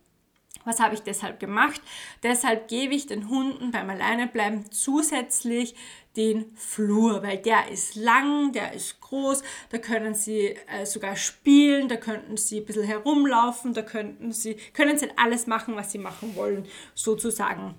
Was 0.67 0.81
habe 0.81 0.95
ich 0.95 1.03
deshalb 1.03 1.41
gemacht? 1.41 1.81
Deshalb 2.23 2.69
gebe 2.69 2.95
ich 2.95 3.07
den 3.07 3.31
Hunden 3.31 3.71
beim 3.71 3.89
Alleinebleiben 3.89 4.71
zusätzlich 4.71 5.75
den 6.17 6.57
Flur, 6.57 7.23
weil 7.23 7.39
der 7.39 7.71
ist 7.71 7.95
lang, 7.95 8.53
der 8.53 8.73
ist 8.73 9.01
groß, 9.01 9.43
da 9.71 9.79
können 9.79 10.15
sie 10.15 10.57
äh, 10.67 10.87
sogar 10.87 11.15
spielen, 11.15 11.89
da 11.89 11.97
könnten 11.97 12.37
sie 12.37 12.61
ein 12.61 12.65
bisschen 12.65 12.85
herumlaufen, 12.85 13.75
da 13.75 13.83
könnten 13.83 14.33
sie, 14.33 14.57
können 14.73 14.99
sie 14.99 15.09
alles 15.17 15.47
machen, 15.47 15.77
was 15.77 15.93
sie 15.93 15.99
machen 15.99 16.35
wollen, 16.35 16.67
sozusagen. 16.95 17.75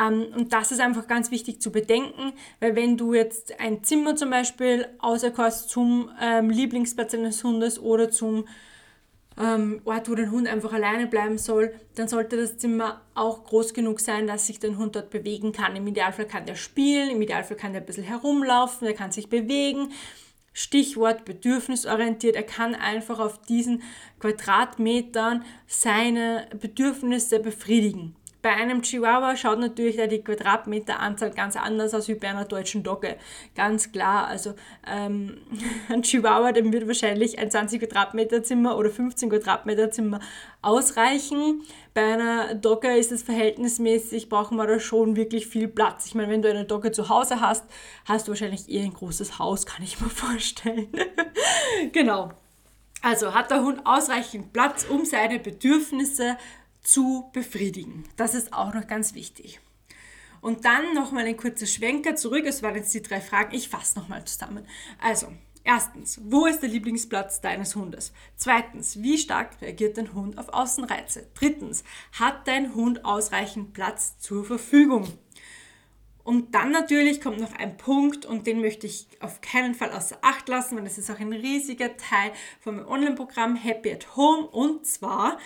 Ähm, 0.00 0.28
und 0.34 0.52
das 0.52 0.72
ist 0.72 0.80
einfach 0.80 1.06
ganz 1.06 1.30
wichtig 1.30 1.60
zu 1.60 1.72
bedenken, 1.72 2.32
weil 2.60 2.76
wenn 2.76 2.96
du 2.96 3.14
jetzt 3.14 3.58
ein 3.60 3.82
Zimmer 3.82 4.16
zum 4.16 4.30
Beispiel 4.30 4.88
auserkorst 5.00 5.68
zum 5.68 6.10
ähm, 6.20 6.50
Lieblingsplatz 6.50 7.14
eines 7.14 7.42
Hundes 7.42 7.78
oder 7.78 8.10
zum 8.10 8.46
ähm, 9.40 9.80
Ort, 9.84 10.10
wo 10.10 10.14
der 10.14 10.30
Hund 10.30 10.48
einfach 10.48 10.72
alleine 10.72 11.06
bleiben 11.06 11.38
soll, 11.38 11.74
dann 11.94 12.08
sollte 12.08 12.36
das 12.36 12.58
Zimmer 12.58 13.02
auch 13.14 13.44
groß 13.44 13.74
genug 13.74 14.00
sein, 14.00 14.26
dass 14.26 14.46
sich 14.46 14.58
der 14.58 14.76
Hund 14.76 14.96
dort 14.96 15.10
bewegen 15.10 15.52
kann. 15.52 15.76
Im 15.76 15.86
Idealfall 15.86 16.26
kann 16.26 16.46
der 16.46 16.54
spielen, 16.54 17.10
im 17.10 17.22
Idealfall 17.22 17.56
kann 17.56 17.72
der 17.72 17.82
ein 17.82 17.86
bisschen 17.86 18.04
herumlaufen, 18.04 18.86
er 18.86 18.94
kann 18.94 19.12
sich 19.12 19.28
bewegen. 19.28 19.92
Stichwort 20.52 21.24
bedürfnisorientiert, 21.24 22.36
er 22.36 22.42
kann 22.42 22.74
einfach 22.74 23.20
auf 23.20 23.40
diesen 23.40 23.82
Quadratmetern 24.18 25.44
seine 25.66 26.46
Bedürfnisse 26.60 27.40
befriedigen. 27.40 28.16
Bei 28.42 28.50
einem 28.50 28.82
Chihuahua 28.82 29.36
schaut 29.36 29.60
natürlich 29.60 29.96
die 30.08 30.22
Quadratmeteranzahl 30.22 31.30
ganz 31.30 31.56
anders 31.56 31.94
aus 31.94 32.08
wie 32.08 32.16
bei 32.16 32.28
einer 32.28 32.44
deutschen 32.44 32.82
Dogge. 32.82 33.16
Ganz 33.54 33.92
klar. 33.92 34.26
Also 34.26 34.54
ähm, 34.84 35.38
ein 35.88 36.02
Chihuahua, 36.02 36.50
dem 36.50 36.72
wird 36.72 36.88
wahrscheinlich 36.88 37.38
ein 37.38 37.52
20 37.52 37.80
Quadratmeter 37.80 38.42
Zimmer 38.42 38.76
oder 38.76 38.90
15 38.90 39.30
Quadratmeter 39.30 39.92
Zimmer 39.92 40.18
ausreichen. 40.60 41.62
Bei 41.94 42.14
einer 42.14 42.56
Dogge 42.56 42.96
ist 42.96 43.12
es 43.12 43.22
verhältnismäßig, 43.22 44.28
brauchen 44.28 44.56
wir 44.56 44.66
da 44.66 44.80
schon 44.80 45.14
wirklich 45.14 45.46
viel 45.46 45.68
Platz. 45.68 46.06
Ich 46.06 46.16
meine, 46.16 46.32
wenn 46.32 46.42
du 46.42 46.50
eine 46.50 46.64
Dogge 46.64 46.90
zu 46.90 47.08
Hause 47.08 47.40
hast, 47.40 47.64
hast 48.06 48.26
du 48.26 48.32
wahrscheinlich 48.32 48.68
eher 48.68 48.82
ein 48.82 48.94
großes 48.94 49.38
Haus, 49.38 49.66
kann 49.66 49.84
ich 49.84 50.00
mir 50.00 50.08
vorstellen. 50.10 50.88
genau. 51.92 52.32
Also 53.02 53.34
hat 53.34 53.50
der 53.50 53.62
Hund 53.62 53.80
ausreichend 53.84 54.52
Platz, 54.52 54.86
um 54.88 55.04
seine 55.04 55.40
Bedürfnisse 55.40 56.36
zu 56.82 57.30
befriedigen. 57.32 58.04
Das 58.16 58.34
ist 58.34 58.52
auch 58.52 58.74
noch 58.74 58.86
ganz 58.86 59.14
wichtig. 59.14 59.60
Und 60.40 60.64
dann 60.64 60.92
nochmal 60.94 61.24
ein 61.24 61.36
kurzer 61.36 61.66
Schwenker 61.66 62.16
zurück. 62.16 62.44
Es 62.46 62.62
waren 62.62 62.74
jetzt 62.74 62.92
die 62.92 63.02
drei 63.02 63.20
Fragen. 63.20 63.54
Ich 63.54 63.68
fasse 63.68 63.98
nochmal 63.98 64.24
zusammen. 64.24 64.66
Also, 65.00 65.28
erstens, 65.62 66.20
wo 66.24 66.46
ist 66.46 66.60
der 66.60 66.68
Lieblingsplatz 66.68 67.40
deines 67.40 67.76
Hundes? 67.76 68.12
Zweitens, 68.34 69.00
wie 69.00 69.18
stark 69.18 69.60
reagiert 69.62 69.96
dein 69.96 70.14
Hund 70.14 70.38
auf 70.38 70.48
Außenreize? 70.48 71.28
Drittens, 71.34 71.84
hat 72.18 72.48
dein 72.48 72.74
Hund 72.74 73.04
ausreichend 73.04 73.72
Platz 73.72 74.18
zur 74.18 74.44
Verfügung? 74.44 75.16
Und 76.24 76.54
dann 76.54 76.70
natürlich 76.70 77.20
kommt 77.20 77.40
noch 77.40 77.54
ein 77.54 77.76
Punkt 77.76 78.26
und 78.26 78.46
den 78.46 78.60
möchte 78.60 78.86
ich 78.86 79.08
auf 79.20 79.40
keinen 79.40 79.74
Fall 79.74 79.90
außer 79.90 80.18
Acht 80.22 80.48
lassen, 80.48 80.76
weil 80.76 80.84
das 80.84 80.98
ist 80.98 81.10
auch 81.10 81.18
ein 81.18 81.32
riesiger 81.32 81.96
Teil 81.96 82.32
von 82.60 82.76
meinem 82.76 82.86
Online-Programm 82.86 83.56
Happy 83.56 83.92
at 83.92 84.16
Home. 84.16 84.46
Und 84.46 84.86
zwar, 84.86 85.38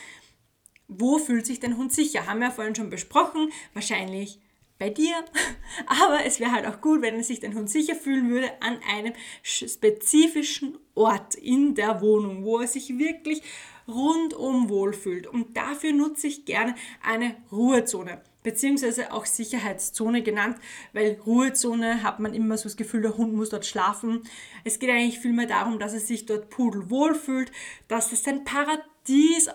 wo 0.88 1.19
fühlt 1.19 1.47
sich 1.47 1.61
dein 1.61 1.76
Hund 1.76 1.93
sicher? 1.93 2.26
Haben 2.26 2.40
wir 2.40 2.49
ja 2.49 2.52
vorhin 2.52 2.75
schon 2.75 2.90
besprochen, 2.90 3.50
wahrscheinlich 3.75 4.38
bei 4.78 4.90
dir. 4.90 5.14
Aber 5.87 6.25
es 6.25 6.40
wäre 6.40 6.52
halt 6.52 6.66
auch 6.66 6.81
gut, 6.81 7.02
wenn 7.02 7.23
sich 7.23 7.40
dein 7.40 7.55
Hund 7.55 7.71
sicher 7.71 7.95
fühlen 7.95 8.31
würde 8.31 8.50
an 8.61 8.78
einem 8.95 9.14
spezifischen 9.43 10.78
Ort 10.95 11.35
in 11.35 11.75
der 11.75 12.00
Wohnung, 12.00 12.45
wo 12.45 12.61
er 12.61 12.69
sich 12.69 12.99
wirklich 12.99 13.43
rundum 13.88 14.69
wohlfühlt. 14.69 15.26
Und 15.26 15.57
dafür 15.57 15.93
nutze 15.93 16.26
ich 16.26 16.45
gerne 16.45 16.75
eine 17.02 17.37
Ruhezone 17.52 18.21
beziehungsweise 18.47 19.12
auch 19.12 19.26
Sicherheitszone 19.26 20.23
genannt, 20.23 20.57
weil 20.93 21.19
Ruhezone 21.26 22.05
hat 22.05 22.21
man 22.21 22.33
immer 22.33 22.57
so 22.57 22.64
das 22.64 22.76
Gefühl, 22.76 23.02
der 23.02 23.16
Hund 23.16 23.35
muss 23.35 23.50
dort 23.50 23.66
schlafen. 23.66 24.23
Es 24.62 24.78
geht 24.78 24.88
eigentlich 24.88 25.19
vielmehr 25.19 25.49
darum, 25.49 25.81
dass 25.81 25.95
er 25.95 25.99
sich 25.99 26.26
dort 26.26 26.49
pudelwohl 26.49 27.16
fühlt, 27.16 27.50
dass 27.88 28.12
es 28.12 28.23
sein 28.23 28.45
Paradies 28.45 28.85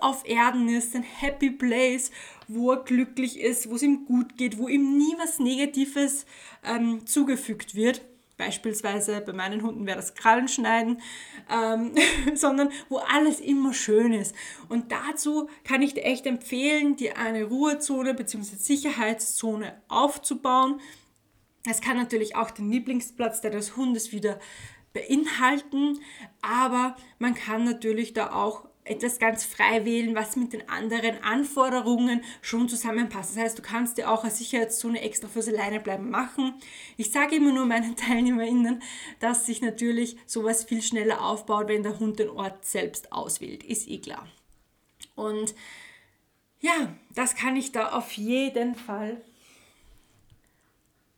auf 0.01 0.27
Erden 0.27 0.69
ist, 0.69 0.95
ein 0.95 1.03
Happy 1.03 1.51
Place, 1.51 2.11
wo 2.47 2.71
er 2.71 2.83
glücklich 2.83 3.39
ist, 3.39 3.69
wo 3.69 3.75
es 3.75 3.81
ihm 3.81 4.05
gut 4.05 4.37
geht, 4.37 4.57
wo 4.57 4.67
ihm 4.67 4.97
nie 4.97 5.15
was 5.17 5.39
Negatives 5.39 6.25
ähm, 6.63 7.05
zugefügt 7.05 7.75
wird 7.75 8.01
beispielsweise 8.41 9.21
bei 9.21 9.33
meinen 9.33 9.61
Hunden 9.61 9.85
wäre 9.85 9.97
das 9.97 10.15
Krallenschneiden, 10.15 10.99
ähm, 11.47 11.93
sondern 12.33 12.71
wo 12.89 12.97
alles 12.97 13.39
immer 13.39 13.71
schön 13.71 14.13
ist. 14.13 14.35
Und 14.67 14.91
dazu 14.91 15.47
kann 15.63 15.83
ich 15.83 15.93
dir 15.93 16.03
echt 16.03 16.25
empfehlen, 16.25 16.95
dir 16.95 17.19
eine 17.19 17.43
Ruhezone 17.43 18.15
bzw. 18.15 18.55
Sicherheitszone 18.55 19.79
aufzubauen. 19.87 20.81
Es 21.69 21.81
kann 21.81 21.97
natürlich 21.97 22.35
auch 22.35 22.49
den 22.49 22.71
Lieblingsplatz 22.71 23.41
des 23.41 23.77
Hundes 23.77 24.11
wieder 24.11 24.39
beinhalten, 24.91 25.99
aber 26.41 26.95
man 27.19 27.35
kann 27.35 27.63
natürlich 27.63 28.13
da 28.13 28.33
auch 28.33 28.70
etwas 28.91 29.19
ganz 29.19 29.43
frei 29.43 29.85
wählen, 29.85 30.13
was 30.15 30.35
mit 30.35 30.53
den 30.53 30.67
anderen 30.69 31.23
Anforderungen 31.23 32.23
schon 32.41 32.69
zusammenpasst. 32.69 33.35
Das 33.35 33.43
heißt, 33.43 33.57
du 33.57 33.61
kannst 33.61 33.97
dir 33.97 34.11
auch 34.11 34.23
eine 34.23 34.31
Sicherheitszone 34.31 35.01
extra 35.01 35.27
fürs 35.27 35.47
Alleinebleiben 35.47 36.09
machen. 36.09 36.53
Ich 36.97 37.11
sage 37.11 37.37
immer 37.37 37.51
nur 37.51 37.65
meinen 37.65 37.95
TeilnehmerInnen, 37.97 38.81
dass 39.19 39.45
sich 39.45 39.61
natürlich 39.61 40.17
sowas 40.25 40.63
viel 40.63 40.81
schneller 40.81 41.25
aufbaut, 41.25 41.67
wenn 41.67 41.83
der 41.83 41.99
Hund 41.99 42.19
den 42.19 42.29
Ort 42.29 42.65
selbst 42.65 43.11
auswählt. 43.11 43.63
Ist 43.63 43.87
eh 43.87 43.99
klar. 43.99 44.27
Und 45.15 45.55
ja, 46.59 46.93
das 47.15 47.35
kann 47.35 47.55
ich 47.55 47.71
da 47.71 47.93
auf 47.93 48.11
jeden 48.13 48.75
Fall 48.75 49.21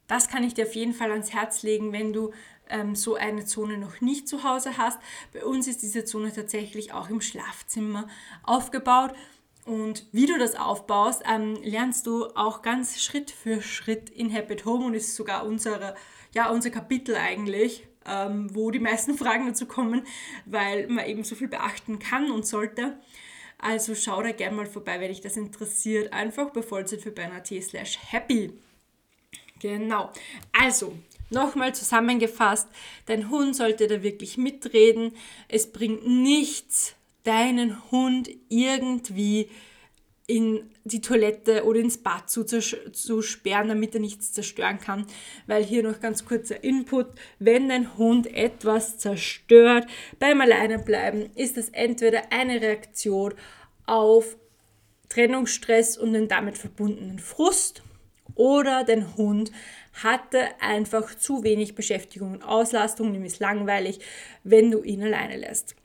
das 0.07 0.27
kann 0.27 0.43
ich 0.43 0.53
dir 0.53 0.65
auf 0.65 0.75
jeden 0.75 0.93
Fall 0.93 1.11
ans 1.11 1.33
Herz 1.33 1.63
legen, 1.63 1.91
wenn 1.91 2.13
du 2.13 2.33
ähm, 2.69 2.95
so 2.95 3.15
eine 3.15 3.45
Zone 3.45 3.77
noch 3.77 4.01
nicht 4.01 4.27
zu 4.27 4.43
Hause 4.43 4.77
hast. 4.77 4.99
Bei 5.33 5.43
uns 5.45 5.67
ist 5.67 5.81
diese 5.81 6.05
Zone 6.05 6.33
tatsächlich 6.33 6.93
auch 6.93 7.09
im 7.09 7.21
Schlafzimmer 7.21 8.07
aufgebaut. 8.43 9.13
Und 9.65 10.07
wie 10.11 10.25
du 10.25 10.37
das 10.37 10.55
aufbaust, 10.55 11.23
ähm, 11.29 11.57
lernst 11.63 12.05
du 12.05 12.27
auch 12.35 12.61
ganz 12.61 13.01
Schritt 13.01 13.31
für 13.31 13.61
Schritt 13.61 14.09
in 14.09 14.33
Habit 14.33 14.65
Home 14.65 14.85
und 14.85 14.93
ist 14.93 15.15
sogar 15.15 15.45
unsere, 15.45 15.95
ja, 16.33 16.49
unser 16.49 16.69
Kapitel 16.69 17.15
eigentlich, 17.15 17.87
ähm, 18.05 18.53
wo 18.53 18.71
die 18.71 18.79
meisten 18.79 19.17
Fragen 19.17 19.47
dazu 19.47 19.65
kommen, 19.65 20.03
weil 20.45 20.87
man 20.87 21.05
eben 21.05 21.23
so 21.23 21.35
viel 21.35 21.47
beachten 21.47 21.99
kann 21.99 22.29
und 22.29 22.45
sollte. 22.45 22.97
Also 23.57 23.95
schau 23.95 24.21
da 24.21 24.31
gerne 24.31 24.57
mal 24.57 24.65
vorbei, 24.65 24.99
wenn 24.99 25.07
dich 25.07 25.21
das 25.21 25.37
interessiert. 25.37 26.11
Einfach 26.11 26.49
bei 26.49 26.61
vollzeitfürbeiner.t 26.61 27.61
slash 27.61 27.97
happy. 28.11 28.51
Genau. 29.61 30.11
Also, 30.51 30.97
nochmal 31.33 31.75
zusammengefasst, 31.75 32.67
dein 33.05 33.29
Hund 33.29 33.55
sollte 33.55 33.87
da 33.87 34.03
wirklich 34.03 34.37
mitreden. 34.37 35.11
Es 35.49 35.71
bringt 35.71 36.07
nichts, 36.07 36.95
deinen 37.23 37.91
Hund 37.91 38.29
irgendwie 38.49 39.49
in 40.25 40.69
die 40.85 41.01
Toilette 41.01 41.65
oder 41.65 41.79
ins 41.79 41.97
Bad 41.97 42.29
zu, 42.29 42.45
zu 42.45 43.21
sperren, 43.21 43.67
damit 43.67 43.93
er 43.93 43.99
nichts 43.99 44.31
zerstören 44.31 44.79
kann. 44.79 45.05
Weil 45.47 45.63
hier 45.63 45.83
noch 45.83 45.99
ganz 45.99 46.25
kurzer 46.25 46.63
Input, 46.63 47.07
wenn 47.39 47.69
dein 47.69 47.97
Hund 47.97 48.33
etwas 48.33 48.97
zerstört 48.97 49.85
beim 50.19 50.39
Alleinebleiben, 50.39 51.29
ist 51.35 51.57
das 51.57 51.69
entweder 51.69 52.31
eine 52.31 52.61
Reaktion 52.61 53.33
auf 53.85 54.37
Trennungsstress 55.09 55.97
und 55.97 56.13
den 56.13 56.27
damit 56.27 56.57
verbundenen 56.57 57.19
Frust 57.19 57.83
oder 58.35 58.83
dein 58.83 59.15
Hund 59.15 59.51
hatte 59.93 60.39
einfach 60.59 61.15
zu 61.15 61.43
wenig 61.43 61.75
Beschäftigung 61.75 62.33
und 62.33 62.43
Auslastung, 62.43 63.13
ihm 63.13 63.25
ist 63.25 63.39
langweilig, 63.39 63.99
wenn 64.43 64.71
du 64.71 64.81
ihn 64.81 65.03
alleine 65.03 65.37
lässt. 65.37 65.75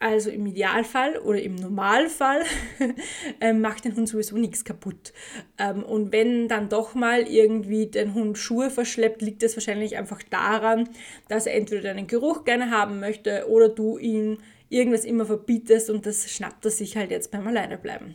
Also 0.00 0.28
im 0.28 0.44
Idealfall 0.46 1.16
oder 1.18 1.40
im 1.40 1.54
Normalfall 1.54 2.42
ähm, 3.40 3.62
macht 3.62 3.86
den 3.86 3.96
Hund 3.96 4.08
sowieso 4.08 4.36
nichts 4.36 4.64
kaputt. 4.64 5.14
Ähm, 5.56 5.82
und 5.82 6.12
wenn 6.12 6.46
dann 6.46 6.68
doch 6.68 6.94
mal 6.94 7.22
irgendwie 7.22 7.86
den 7.86 8.12
Hund 8.12 8.36
Schuhe 8.36 8.70
verschleppt, 8.70 9.22
liegt 9.22 9.42
das 9.42 9.56
wahrscheinlich 9.56 9.96
einfach 9.96 10.22
daran, 10.24 10.90
dass 11.28 11.46
er 11.46 11.54
entweder 11.54 11.82
deinen 11.82 12.06
Geruch 12.06 12.44
gerne 12.44 12.70
haben 12.70 13.00
möchte 13.00 13.48
oder 13.48 13.70
du 13.70 13.96
ihm 13.96 14.38
irgendwas 14.68 15.04
immer 15.04 15.24
verbietest 15.24 15.88
und 15.88 16.04
das 16.04 16.30
schnappt 16.30 16.64
er 16.66 16.70
sich 16.70 16.96
halt 16.96 17.10
jetzt 17.10 17.30
beim 17.30 17.46
Alleinebleiben. 17.46 18.14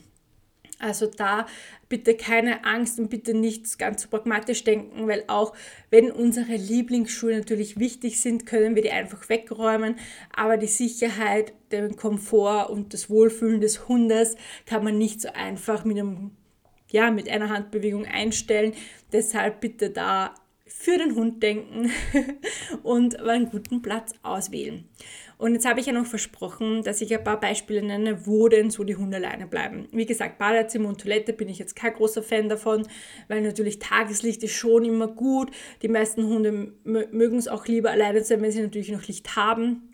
Also 0.79 1.07
da 1.07 1.45
bitte 1.89 2.15
keine 2.15 2.63
Angst 2.63 2.99
und 2.99 3.09
bitte 3.09 3.33
nicht 3.33 3.77
ganz 3.77 4.03
so 4.03 4.09
pragmatisch 4.09 4.63
denken, 4.63 5.07
weil 5.07 5.25
auch 5.27 5.53
wenn 5.89 6.09
unsere 6.09 6.55
Lieblingsschuhe 6.55 7.37
natürlich 7.37 7.77
wichtig 7.79 8.21
sind, 8.21 8.45
können 8.45 8.75
wir 8.75 8.81
die 8.81 8.91
einfach 8.91 9.27
wegräumen. 9.27 9.95
Aber 10.33 10.55
die 10.55 10.67
Sicherheit, 10.67 11.53
den 11.73 11.97
Komfort 11.97 12.69
und 12.69 12.93
das 12.93 13.09
Wohlfühlen 13.09 13.59
des 13.59 13.89
Hundes 13.89 14.35
kann 14.65 14.83
man 14.83 14.97
nicht 14.97 15.19
so 15.19 15.29
einfach 15.33 15.83
mit, 15.83 15.99
einem, 15.99 16.31
ja, 16.89 17.11
mit 17.11 17.27
einer 17.27 17.49
Handbewegung 17.49 18.05
einstellen. 18.05 18.73
Deshalb 19.11 19.59
bitte 19.59 19.89
da 19.89 20.33
für 20.79 20.97
den 20.97 21.13
Hund 21.15 21.43
denken 21.43 21.91
und 22.83 23.19
einen 23.19 23.49
guten 23.49 23.81
Platz 23.81 24.13
auswählen. 24.23 24.85
Und 25.37 25.53
jetzt 25.53 25.67
habe 25.67 25.81
ich 25.81 25.85
ja 25.85 25.91
noch 25.91 26.05
versprochen, 26.05 26.83
dass 26.83 27.01
ich 27.01 27.13
ein 27.13 27.23
paar 27.23 27.37
Beispiele 27.37 27.81
nenne, 27.81 28.25
wo 28.25 28.47
denn 28.47 28.69
so 28.69 28.85
die 28.85 28.95
Hunde 28.95 29.17
alleine 29.17 29.45
bleiben. 29.45 29.89
Wie 29.91 30.05
gesagt, 30.05 30.37
Badezimmer 30.37 30.87
und 30.87 31.01
Toilette 31.01 31.33
bin 31.33 31.49
ich 31.49 31.59
jetzt 31.59 31.75
kein 31.75 31.93
großer 31.93 32.23
Fan 32.23 32.47
davon, 32.47 32.87
weil 33.27 33.41
natürlich 33.41 33.79
Tageslicht 33.79 34.41
ist 34.43 34.53
schon 34.53 34.85
immer 34.85 35.07
gut. 35.09 35.51
Die 35.81 35.89
meisten 35.89 36.25
Hunde 36.25 36.73
mögen 36.85 37.37
es 37.37 37.49
auch 37.49 37.67
lieber 37.67 37.91
alleine 37.91 38.23
sein, 38.23 38.41
wenn 38.41 38.51
sie 38.51 38.61
natürlich 38.61 38.91
noch 38.91 39.05
Licht 39.05 39.35
haben. 39.35 39.88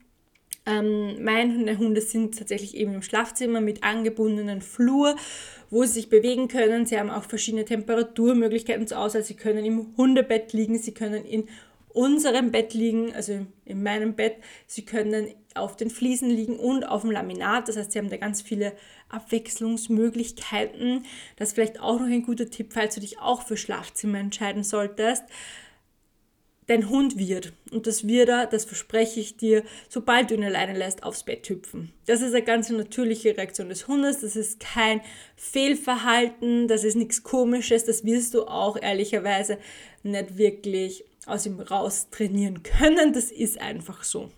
Ähm, 0.65 1.23
meine 1.23 1.77
Hunde 1.77 2.01
sind 2.01 2.37
tatsächlich 2.37 2.75
eben 2.75 2.95
im 2.95 3.01
Schlafzimmer 3.03 3.61
mit 3.61 3.83
angebundenen 3.83 4.61
Flur, 4.61 5.15
wo 5.69 5.83
sie 5.83 5.93
sich 5.93 6.09
bewegen 6.09 6.47
können. 6.47 6.85
Sie 6.85 6.99
haben 6.99 7.11
auch 7.11 7.23
verschiedene 7.23 7.65
Temperaturmöglichkeiten 7.65 8.87
zur 8.87 8.99
Auswahl. 8.99 9.23
Sie 9.23 9.35
können 9.35 9.63
im 9.63 9.95
Hundebett 9.95 10.53
liegen, 10.53 10.77
sie 10.79 10.93
können 10.93 11.23
in 11.23 11.47
unserem 11.89 12.51
Bett 12.51 12.73
liegen, 12.73 13.13
also 13.13 13.45
in 13.63 13.83
meinem 13.83 14.15
Bett. 14.15 14.35
Sie 14.67 14.83
können 14.83 15.27
auf 15.53 15.77
den 15.77 15.89
Fliesen 15.89 16.29
liegen 16.29 16.57
und 16.57 16.83
auf 16.83 17.01
dem 17.01 17.11
Laminat. 17.11 17.69
Das 17.69 17.77
heißt, 17.77 17.93
sie 17.93 17.99
haben 17.99 18.09
da 18.09 18.17
ganz 18.17 18.41
viele 18.41 18.73
Abwechslungsmöglichkeiten. 19.09 21.05
Das 21.37 21.49
ist 21.49 21.53
vielleicht 21.53 21.79
auch 21.79 21.99
noch 21.99 22.07
ein 22.07 22.23
guter 22.23 22.49
Tipp, 22.49 22.73
falls 22.73 22.95
du 22.95 23.01
dich 23.01 23.19
auch 23.19 23.43
für 23.43 23.55
Schlafzimmer 23.55 24.19
entscheiden 24.19 24.63
solltest 24.63 25.23
dein 26.67 26.89
Hund 26.89 27.17
wird, 27.17 27.53
und 27.71 27.87
das 27.87 28.07
wird 28.07 28.29
er, 28.29 28.47
das 28.47 28.65
verspreche 28.65 29.19
ich 29.19 29.37
dir, 29.37 29.63
sobald 29.89 30.29
du 30.29 30.35
ihn 30.35 30.43
alleine 30.43 30.77
lässt, 30.77 31.03
aufs 31.03 31.23
Bett 31.23 31.47
hüpfen. 31.49 31.91
Das 32.05 32.21
ist 32.21 32.33
eine 32.33 32.43
ganz 32.43 32.69
natürliche 32.69 33.37
Reaktion 33.37 33.69
des 33.69 33.87
Hundes, 33.87 34.21
das 34.21 34.35
ist 34.35 34.59
kein 34.59 35.01
Fehlverhalten, 35.35 36.67
das 36.67 36.83
ist 36.83 36.95
nichts 36.95 37.23
Komisches, 37.23 37.85
das 37.85 38.03
wirst 38.03 38.33
du 38.33 38.45
auch 38.45 38.81
ehrlicherweise 38.81 39.57
nicht 40.03 40.37
wirklich 40.37 41.05
aus 41.25 41.45
ihm 41.45 41.59
raus 41.59 42.09
trainieren 42.09 42.63
können, 42.63 43.13
das 43.13 43.31
ist 43.31 43.59
einfach 43.61 44.03
so. 44.03 44.31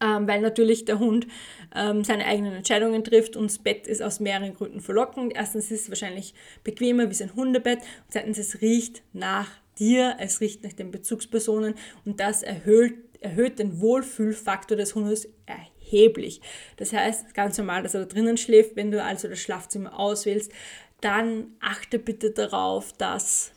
Ähm, 0.00 0.26
weil 0.26 0.40
natürlich 0.40 0.84
der 0.84 0.98
Hund 0.98 1.26
ähm, 1.74 2.02
seine 2.02 2.26
eigenen 2.26 2.52
Entscheidungen 2.52 3.04
trifft 3.04 3.36
und 3.36 3.44
das 3.44 3.58
Bett 3.58 3.86
ist 3.86 4.02
aus 4.02 4.18
mehreren 4.18 4.54
Gründen 4.54 4.80
verlockend. 4.80 5.32
Erstens 5.34 5.70
ist 5.70 5.82
es 5.82 5.88
wahrscheinlich 5.88 6.34
bequemer 6.64 7.08
wie 7.08 7.14
sein 7.14 7.34
Hundebett 7.34 7.78
und 7.78 8.10
zweitens 8.10 8.38
es 8.38 8.60
riecht 8.60 9.02
nach 9.12 9.48
dir, 9.78 10.16
es 10.18 10.40
riecht 10.40 10.62
nach 10.64 10.72
den 10.72 10.90
Bezugspersonen 10.90 11.74
und 12.04 12.20
das 12.20 12.42
erhöht, 12.42 12.94
erhöht 13.20 13.58
den 13.58 13.80
Wohlfühlfaktor 13.80 14.76
des 14.76 14.94
Hundes 14.94 15.28
erheblich. 15.46 16.40
Das 16.76 16.92
heißt, 16.92 17.34
ganz 17.34 17.58
normal, 17.58 17.82
dass 17.82 17.94
er 17.94 18.00
da 18.00 18.06
drinnen 18.06 18.36
schläft, 18.36 18.76
wenn 18.76 18.90
du 18.90 19.02
also 19.02 19.28
das 19.28 19.40
Schlafzimmer 19.40 19.98
auswählst, 19.98 20.52
dann 21.00 21.48
achte 21.60 21.98
bitte 21.98 22.30
darauf, 22.30 22.92
dass, 22.94 23.52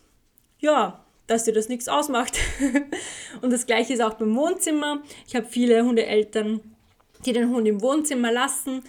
ja, 0.60 1.06
dass 1.28 1.44
dir 1.44 1.54
das 1.54 1.70
nichts 1.70 1.88
ausmacht. 1.88 2.38
und 3.42 3.52
das 3.52 3.66
gleiche 3.66 3.94
ist 3.94 4.02
auch 4.02 4.16
beim 4.16 4.36
Wohnzimmer. 4.36 5.02
Ich 5.28 5.36
habe 5.36 5.48
viele 5.48 5.84
Hundeeltern, 5.84 6.62
die 7.26 7.34
den 7.34 7.50
Hund 7.50 7.68
im 7.68 7.82
Wohnzimmer 7.82 8.32
lassen 8.32 8.84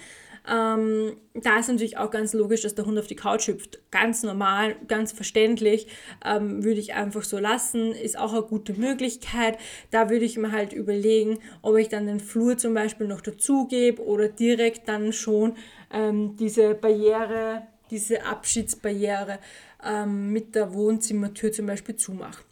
ähm, 0.51 1.17
da 1.35 1.59
ist 1.59 1.69
natürlich 1.69 1.99
auch 1.99 2.11
ganz 2.11 2.33
logisch, 2.33 2.63
dass 2.63 2.75
der 2.75 2.87
Hund 2.87 2.99
auf 2.99 3.07
die 3.07 3.17
Couch 3.17 3.49
hüpft. 3.49 3.79
Ganz 3.91 4.23
normal, 4.23 4.77
ganz 4.87 5.13
verständlich, 5.13 5.89
ähm, 6.25 6.65
würde 6.65 6.81
ich 6.81 6.95
einfach 6.95 7.23
so 7.25 7.39
lassen. 7.39 7.93
Ist 7.93 8.19
auch 8.19 8.33
eine 8.33 8.43
gute 8.43 8.73
Möglichkeit. 8.73 9.59
Da 9.91 10.11
würde 10.11 10.25
ich 10.25 10.39
mir 10.39 10.53
halt 10.53 10.73
überlegen, 10.73 11.39
ob 11.63 11.77
ich 11.77 11.89
dann 11.89 12.07
den 12.07 12.21
Flur 12.21 12.57
zum 12.57 12.75
Beispiel 12.75 13.07
noch 13.07 13.21
dazugebe 13.21 14.03
oder 14.03 14.29
direkt 14.29 14.89
dann 14.89 15.13
schon 15.13 15.57
ähm, 15.93 16.37
diese 16.37 16.75
Barriere, 16.75 17.67
diese 17.91 18.25
Abschiedsbarriere 18.25 19.39
ähm, 19.85 20.33
mit 20.33 20.55
der 20.55 20.73
Wohnzimmertür 20.73 21.53
zum 21.53 21.67
Beispiel 21.67 21.97
zumache. 21.97 22.48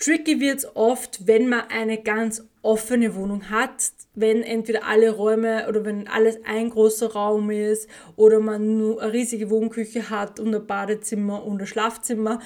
Tricky 0.00 0.38
wird 0.40 0.58
es 0.58 0.76
oft, 0.76 1.26
wenn 1.26 1.48
man 1.48 1.62
eine 1.70 1.98
ganz 1.98 2.44
offene 2.62 3.14
Wohnung 3.16 3.50
hat, 3.50 3.92
wenn 4.14 4.42
entweder 4.42 4.84
alle 4.86 5.10
Räume 5.10 5.66
oder 5.68 5.84
wenn 5.84 6.06
alles 6.06 6.38
ein 6.44 6.70
großer 6.70 7.12
Raum 7.12 7.50
ist 7.50 7.88
oder 8.14 8.40
man 8.40 8.78
nur 8.78 9.02
eine 9.02 9.12
riesige 9.12 9.50
Wohnküche 9.50 10.10
hat 10.10 10.38
und 10.38 10.54
ein 10.54 10.66
Badezimmer 10.66 11.44
und 11.44 11.60
ein 11.60 11.66
Schlafzimmer, 11.66 12.40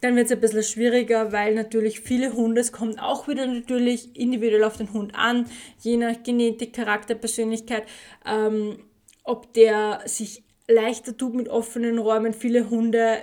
dann 0.00 0.16
wird 0.16 0.26
es 0.26 0.32
ein 0.32 0.40
bisschen 0.40 0.62
schwieriger, 0.62 1.32
weil 1.32 1.54
natürlich 1.54 2.00
viele 2.00 2.32
Hunde, 2.34 2.60
es 2.60 2.72
kommt 2.72 3.00
auch 3.00 3.28
wieder 3.28 3.46
natürlich 3.46 4.16
individuell 4.16 4.64
auf 4.64 4.76
den 4.76 4.92
Hund 4.92 5.14
an, 5.14 5.46
je 5.80 5.96
nach 5.96 6.22
Genetik, 6.22 6.72
Charakter, 6.72 7.14
Persönlichkeit, 7.14 7.84
ähm, 8.26 8.78
ob 9.24 9.52
der 9.54 10.02
sich 10.06 10.42
leichter 10.68 11.16
tut 11.16 11.34
mit 11.34 11.48
offenen 11.48 11.98
Räumen. 11.98 12.32
Viele 12.32 12.68
Hunde 12.68 13.18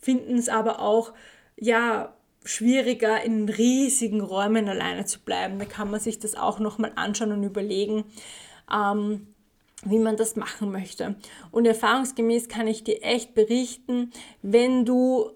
finden 0.00 0.38
es 0.38 0.48
aber 0.48 0.80
auch, 0.80 1.12
ja, 1.56 2.16
schwieriger, 2.44 3.22
in 3.22 3.48
riesigen 3.48 4.20
Räumen 4.20 4.68
alleine 4.68 5.04
zu 5.04 5.20
bleiben. 5.20 5.58
Da 5.58 5.64
kann 5.64 5.90
man 5.90 6.00
sich 6.00 6.18
das 6.18 6.34
auch 6.34 6.58
nochmal 6.58 6.92
anschauen 6.96 7.32
und 7.32 7.42
überlegen, 7.42 8.04
ähm, 8.72 9.28
wie 9.84 9.98
man 9.98 10.16
das 10.16 10.36
machen 10.36 10.70
möchte. 10.70 11.16
Und 11.50 11.66
erfahrungsgemäß 11.66 12.48
kann 12.48 12.66
ich 12.66 12.84
dir 12.84 13.02
echt 13.02 13.34
berichten, 13.34 14.12
wenn 14.42 14.84
du 14.84 15.30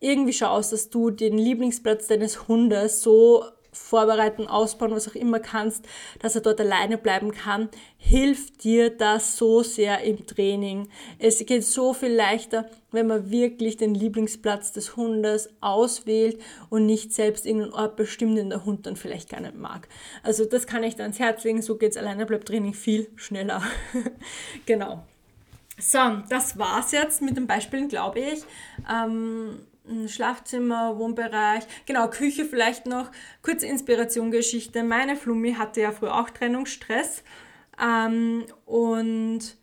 irgendwie 0.00 0.32
schaust, 0.32 0.72
dass 0.72 0.90
du 0.90 1.10
den 1.10 1.38
Lieblingsplatz 1.38 2.06
deines 2.06 2.48
Hundes 2.48 3.02
so 3.02 3.44
vorbereiten, 3.76 4.46
ausbauen, 4.46 4.90
was 4.90 5.08
auch 5.08 5.14
immer 5.14 5.40
kannst, 5.40 5.86
dass 6.20 6.34
er 6.34 6.40
dort 6.40 6.60
alleine 6.60 6.98
bleiben 6.98 7.32
kann, 7.32 7.68
hilft 7.98 8.64
dir 8.64 8.90
das 8.90 9.36
so 9.36 9.62
sehr 9.62 10.02
im 10.02 10.26
Training. 10.26 10.88
Es 11.18 11.44
geht 11.44 11.64
so 11.64 11.94
viel 11.94 12.12
leichter, 12.12 12.68
wenn 12.90 13.06
man 13.06 13.30
wirklich 13.30 13.76
den 13.76 13.94
Lieblingsplatz 13.94 14.72
des 14.72 14.96
Hundes 14.96 15.50
auswählt 15.60 16.40
und 16.70 16.86
nicht 16.86 17.12
selbst 17.12 17.46
irgendeinen 17.46 17.74
Ort 17.74 17.96
bestimmt, 17.96 18.38
den 18.38 18.50
der 18.50 18.64
Hund 18.64 18.86
dann 18.86 18.96
vielleicht 18.96 19.28
gar 19.28 19.40
nicht 19.40 19.56
mag. 19.56 19.88
Also 20.22 20.44
das 20.44 20.66
kann 20.66 20.82
ich 20.82 20.96
dir 20.96 21.02
ans 21.02 21.18
Herz 21.18 21.44
legen, 21.44 21.62
so 21.62 21.76
geht 21.76 21.92
es 21.92 21.96
alleine 21.96 22.26
bleibt 22.26 22.48
Training 22.48 22.74
viel 22.74 23.08
schneller. 23.16 23.62
genau. 24.66 25.04
So, 25.78 25.98
das 26.30 26.58
war's 26.58 26.92
jetzt 26.92 27.20
mit 27.20 27.36
den 27.36 27.46
Beispielen, 27.46 27.88
glaube 27.88 28.20
ich. 28.20 28.42
Ähm, 28.90 29.58
Schlafzimmer, 30.08 30.98
Wohnbereich, 30.98 31.64
genau, 31.86 32.08
Küche 32.08 32.44
vielleicht 32.44 32.86
noch. 32.86 33.10
Kurze 33.42 33.66
Inspiration-Geschichte. 33.66 34.82
Meine 34.82 35.16
Flummi 35.16 35.54
hatte 35.54 35.80
ja 35.80 35.92
früher 35.92 36.18
auch 36.18 36.30
Trennungsstress. 36.30 37.22
Ähm, 37.82 38.44
und 38.64 39.56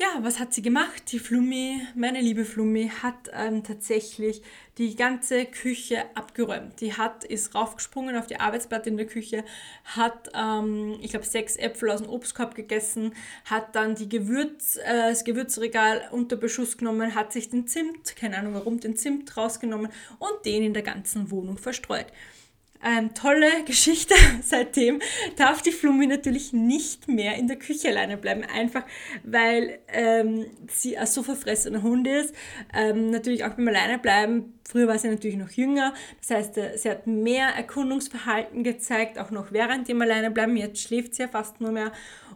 ja, 0.00 0.06
was 0.22 0.38
hat 0.38 0.54
sie 0.54 0.62
gemacht? 0.62 1.10
Die 1.10 1.18
Flummi, 1.18 1.80
meine 1.96 2.20
liebe 2.20 2.44
Flummi, 2.44 2.88
hat 3.02 3.30
ähm, 3.32 3.64
tatsächlich 3.64 4.42
die 4.78 4.94
ganze 4.94 5.44
Küche 5.44 6.04
abgeräumt. 6.14 6.80
Die 6.80 6.92
hat, 6.92 7.24
ist 7.24 7.52
raufgesprungen 7.56 8.14
auf 8.16 8.28
die 8.28 8.38
Arbeitsplatte 8.38 8.90
in 8.90 8.96
der 8.96 9.06
Küche, 9.06 9.44
hat, 9.84 10.30
ähm, 10.36 10.96
ich 11.02 11.10
glaube, 11.10 11.26
sechs 11.26 11.56
Äpfel 11.56 11.90
aus 11.90 12.00
dem 12.00 12.10
Obstkorb 12.10 12.54
gegessen, 12.54 13.12
hat 13.44 13.74
dann 13.74 13.96
die 13.96 14.08
Gewürz, 14.08 14.76
äh, 14.76 15.10
das 15.10 15.24
Gewürzregal 15.24 16.02
unter 16.12 16.36
Beschuss 16.36 16.78
genommen, 16.78 17.16
hat 17.16 17.32
sich 17.32 17.50
den 17.50 17.66
Zimt, 17.66 18.14
keine 18.14 18.38
Ahnung 18.38 18.54
warum, 18.54 18.78
den 18.78 18.94
Zimt 18.94 19.36
rausgenommen 19.36 19.90
und 20.20 20.44
den 20.44 20.62
in 20.62 20.74
der 20.74 20.84
ganzen 20.84 21.32
Wohnung 21.32 21.58
verstreut. 21.58 22.06
Ähm, 22.84 23.12
tolle 23.14 23.64
Geschichte. 23.64 24.14
Seitdem 24.42 25.00
darf 25.36 25.62
die 25.62 25.72
Flummi 25.72 26.06
natürlich 26.06 26.52
nicht 26.52 27.08
mehr 27.08 27.36
in 27.36 27.48
der 27.48 27.58
Küche 27.58 27.88
alleine 27.88 28.16
bleiben, 28.16 28.44
einfach 28.44 28.84
weil 29.24 29.80
ähm, 29.88 30.46
sie 30.68 30.96
ein 30.96 31.06
so 31.06 31.22
verfressener 31.22 31.82
Hund 31.82 32.06
ist. 32.06 32.34
Ähm, 32.72 33.10
natürlich 33.10 33.44
auch 33.44 33.54
beim 33.54 33.68
Alleinebleiben. 33.68 34.54
Früher 34.68 34.86
war 34.86 34.98
sie 34.98 35.08
natürlich 35.08 35.38
noch 35.38 35.50
jünger, 35.50 35.94
das 36.20 36.30
heißt, 36.30 36.58
äh, 36.58 36.76
sie 36.76 36.90
hat 36.90 37.06
mehr 37.06 37.48
Erkundungsverhalten 37.48 38.62
gezeigt, 38.64 39.18
auch 39.18 39.30
noch 39.30 39.50
während 39.50 39.88
dem 39.88 40.00
Alleinebleiben. 40.02 40.56
Jetzt 40.58 40.82
schläft 40.82 41.14
sie 41.14 41.22
ja 41.22 41.28
fast 41.28 41.60
nur 41.62 41.72
mehr 41.72 41.90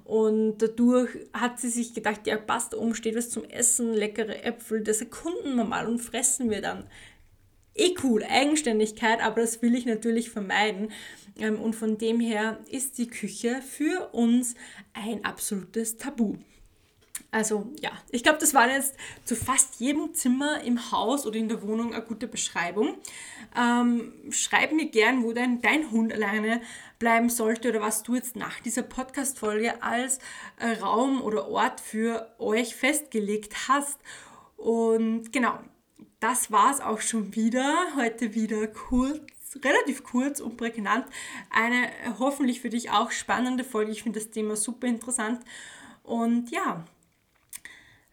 und 0.05 0.59
dadurch 0.59 1.11
hat 1.33 1.61
sie 1.61 1.69
sich 1.69 1.95
gedacht, 1.95 2.27
ja 2.27 2.37
passt, 2.39 2.75
oben 2.75 2.95
steht 2.95 3.17
was 3.17 3.31
zum 3.31 3.45
Essen, 3.45 3.93
leckere 3.93 4.45
Äpfel, 4.45 4.83
das 4.83 5.01
erkunden 5.01 5.55
wir 5.57 5.65
mal 5.65 5.87
und 5.87 5.99
fressen 5.99 6.51
wir 6.51 6.63
dann 6.63 6.85
eh 7.75 7.95
cool, 8.03 8.25
Eigenständigkeit, 8.25 9.23
aber 9.23 9.41
das 9.41 9.63
will 9.63 9.75
ich 9.75 9.87
natürlich 9.87 10.31
vermeiden. 10.31 10.93
Ähm, 11.39 11.61
und 11.61 11.75
von 11.75 11.99
dem 11.99 12.21
her 12.21 12.59
ist 12.71 12.99
die 12.99 13.09
Küche 13.09 13.63
für 13.63 14.11
uns 14.13 14.55
ein 14.93 15.25
absolutes 15.25 15.97
Tabu. 15.97 16.37
Also 17.31 17.73
ja, 17.81 17.93
ich 18.11 18.23
glaube, 18.23 18.39
das 18.39 18.53
war 18.53 18.71
jetzt 18.71 18.95
zu 19.25 19.35
fast 19.35 19.81
jedem 19.81 20.13
Zimmer 20.13 20.63
im 20.65 20.93
Haus 20.93 21.27
oder 21.27 21.37
in 21.37 21.49
der 21.49 21.63
Wohnung 21.63 21.95
eine 21.95 22.05
gute 22.05 22.29
Beschreibung. 22.29 22.99
Ähm, 23.57 24.13
schreib 24.31 24.73
mir 24.73 24.91
gern, 24.91 25.25
wo 25.25 25.33
dein, 25.33 25.63
dein 25.63 25.91
Hund 25.91 26.13
alleine 26.13 26.61
bleiben 26.99 27.31
sollte 27.31 27.71
oder 27.71 27.81
was 27.81 28.03
du 28.03 28.17
jetzt 28.17 28.37
nach 28.37 28.61
dieser 28.61 28.83
Podcast-Folge 28.83 29.83
als 29.83 30.19
äh, 30.59 30.79
Raum 30.83 31.23
oder 31.23 31.49
Ort 31.49 31.81
für 31.81 32.35
euch 32.39 32.77
festgelegt 32.77 33.67
hast. 33.67 33.99
Und 34.59 35.33
genau, 35.33 35.59
das 36.23 36.53
war 36.53 36.71
es 36.71 36.81
auch 36.81 37.01
schon 37.01 37.35
wieder. 37.35 37.97
Heute 37.97 38.35
wieder 38.35 38.69
kurz, 38.69 39.21
relativ 39.63 40.05
kurz 40.05 40.41
und 40.41 40.57
prägnant. 40.57 41.05
Eine 41.51 41.91
hoffentlich 42.21 42.61
für 42.61 42.71
dich 42.71 42.91
auch 42.91 43.11
spannende 43.11 43.65
Folge. 43.65 43.91
Ich 43.91 44.05
finde 44.05 44.21
das 44.21 44.31
Thema 44.31 44.55
super 44.55 44.87
interessant. 44.87 45.41
Und 46.05 46.51
ja, 46.51 46.85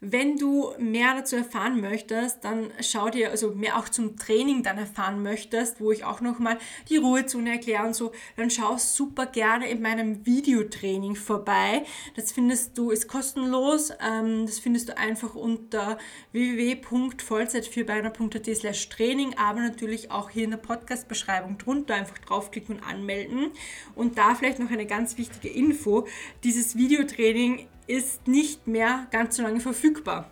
Wenn 0.02 0.38
du 0.38 0.74
mehr 0.78 1.14
dazu 1.14 1.36
erfahren 1.36 1.82
möchtest, 1.82 2.46
dann 2.46 2.72
schau 2.80 3.10
dir, 3.10 3.32
also 3.32 3.52
mehr 3.52 3.78
auch 3.78 3.90
zum 3.90 4.16
Training 4.16 4.64
dann 4.64 4.78
erfahren 4.78 5.22
möchtest, 5.22 5.82
wo 5.82 5.92
ich 5.92 6.06
auch 6.06 6.22
nochmal 6.22 6.58
die 6.88 6.96
Ruhezone 6.96 7.52
erkläre 7.52 7.86
und 7.86 7.94
so, 7.94 8.14
dann 8.38 8.50
schau 8.50 8.78
super 8.78 9.26
gerne 9.26 9.70
in 9.70 9.82
meinem 9.82 10.26
Videotraining 10.26 11.16
vorbei. 11.16 11.84
Das 12.16 12.32
findest 12.32 12.78
du, 12.78 12.92
ist 12.92 13.10
kostenlos. 13.10 13.92
Ähm, 14.02 14.46
das 14.46 14.60
findest 14.60 14.88
du 14.88 14.98
einfach 14.98 15.36
unter 15.36 15.98
www.vollzeitfürbeiner.at 16.32 18.56
slash 18.56 18.88
Training, 18.88 19.36
aber 19.38 19.60
natürlich 19.60 20.12
auch 20.12 20.30
hier 20.30 20.46
in 20.46 20.52
der 20.52 20.60
Podcast-Beschreibung 20.60 21.58
drunter 21.58 21.96
einfach 21.96 22.20
draufklicken 22.20 22.78
und 22.78 22.84
anmelden. 22.84 23.52
Und 23.96 24.18
da 24.18 24.34
vielleicht 24.34 24.60
noch 24.60 24.72
eine 24.72 24.86
ganz 24.86 25.18
wichtige 25.18 25.50
Info. 25.50 26.08
Dieses 26.46 26.78
Videotraining 26.78 27.68
ist 27.90 28.28
nicht 28.28 28.68
mehr 28.68 29.08
ganz 29.12 29.36
so 29.36 29.44
lange 29.44 29.60
verfügbar. 29.60 30.30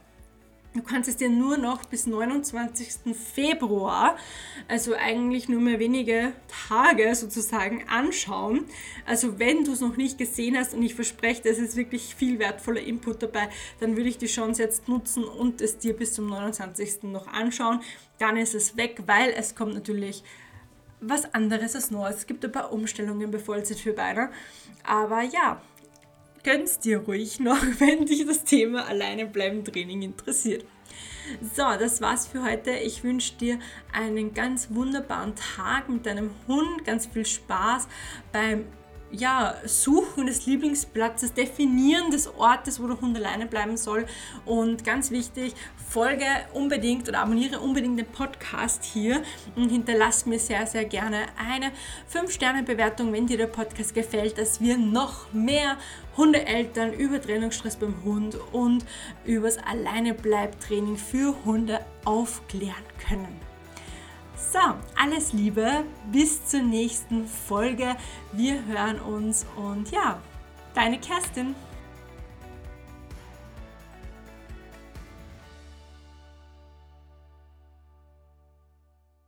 Du 0.75 0.83
kannst 0.83 1.09
es 1.09 1.17
dir 1.17 1.29
nur 1.29 1.57
noch 1.57 1.85
bis 1.85 2.05
29. 2.05 3.15
Februar, 3.33 4.15
also 4.67 4.93
eigentlich 4.93 5.49
nur 5.49 5.59
mehr 5.59 5.79
wenige 5.79 6.33
Tage 6.67 7.15
sozusagen, 7.15 7.83
anschauen. 7.89 8.65
Also 9.07 9.39
wenn 9.39 9.63
du 9.63 9.71
es 9.71 9.81
noch 9.81 9.97
nicht 9.97 10.19
gesehen 10.19 10.55
hast 10.55 10.75
und 10.75 10.83
ich 10.83 10.93
verspreche, 10.93 11.49
es 11.49 11.57
ist 11.57 11.75
wirklich 11.77 12.13
viel 12.13 12.37
wertvoller 12.37 12.81
Input 12.81 13.23
dabei, 13.23 13.49
dann 13.79 13.97
würde 13.97 14.09
ich 14.09 14.19
die 14.19 14.27
Chance 14.27 14.61
jetzt 14.61 14.87
nutzen 14.87 15.23
und 15.23 15.61
es 15.61 15.79
dir 15.79 15.93
bis 15.93 16.13
zum 16.13 16.27
29. 16.27 17.03
noch 17.03 17.25
anschauen. 17.25 17.79
Dann 18.19 18.37
ist 18.37 18.53
es 18.53 18.77
weg, 18.77 19.01
weil 19.07 19.31
es 19.31 19.55
kommt 19.55 19.73
natürlich 19.73 20.23
was 21.01 21.33
anderes 21.33 21.73
als 21.73 21.89
Neues. 21.89 22.17
Es 22.17 22.27
gibt 22.27 22.45
ein 22.45 22.51
paar 22.51 22.71
Umstellungen 22.71 23.31
bei 23.31 23.39
Vollzeit 23.39 23.79
für 23.79 23.93
Beine. 23.93 24.29
Aber 24.83 25.23
ja, 25.23 25.59
gönn's 26.47 26.79
dir 26.79 26.99
ruhig 26.99 27.41
noch, 27.41 27.61
wenn 27.79 28.05
dich 28.05 28.25
das 28.25 28.45
Thema 28.45 28.87
alleine 28.87 29.25
bleiben 29.25 29.65
Training 29.65 30.01
interessiert. 30.01 30.63
So, 31.41 31.63
das 31.77 31.99
war's 31.99 32.25
für 32.25 32.41
heute. 32.41 32.71
Ich 32.71 33.03
wünsche 33.03 33.33
dir 33.33 33.59
einen 33.91 34.33
ganz 34.33 34.69
wunderbaren 34.71 35.33
Tag 35.35 35.89
mit 35.89 36.05
deinem 36.05 36.29
Hund, 36.47 36.85
ganz 36.85 37.05
viel 37.05 37.25
Spaß 37.25 37.89
beim 38.31 38.63
ja, 39.11 39.55
Suchen 39.65 40.25
des 40.25 40.45
Lieblingsplatzes, 40.45 41.33
Definieren 41.33 42.11
des 42.11 42.27
Ortes, 42.27 42.81
wo 42.81 42.87
der 42.87 42.99
Hund 42.99 43.17
alleine 43.17 43.45
bleiben 43.45 43.77
soll. 43.77 44.05
Und 44.45 44.83
ganz 44.83 45.11
wichtig, 45.11 45.53
folge 45.89 46.25
unbedingt 46.53 47.07
oder 47.07 47.19
abonniere 47.19 47.59
unbedingt 47.59 47.99
den 47.99 48.05
Podcast 48.05 48.83
hier 48.83 49.21
und 49.55 49.69
hinterlass 49.69 50.25
mir 50.25 50.39
sehr, 50.39 50.67
sehr 50.67 50.85
gerne 50.85 51.25
eine 51.37 51.71
5-Sterne-Bewertung, 52.13 53.13
wenn 53.13 53.27
dir 53.27 53.37
der 53.37 53.47
Podcast 53.47 53.93
gefällt, 53.93 54.37
dass 54.37 54.59
wir 54.59 54.77
noch 54.77 55.31
mehr 55.33 55.77
Hundeeltern 56.17 56.93
über 56.93 57.21
Trainingsstress 57.21 57.77
beim 57.77 58.03
Hund 58.03 58.37
und 58.51 58.83
übers 59.25 59.57
Alleinebleib-Training 59.57 60.97
für 60.97 61.35
Hunde 61.45 61.79
aufklären 62.05 62.73
können. 63.07 63.46
So, 64.37 64.59
alles 64.95 65.33
Liebe, 65.33 65.83
bis 66.11 66.45
zur 66.45 66.61
nächsten 66.61 67.25
Folge. 67.25 67.95
Wir 68.33 68.63
hören 68.65 68.99
uns 68.99 69.47
und 69.55 69.89
ja, 69.89 70.19
deine 70.75 70.99
Kerstin. 70.99 71.55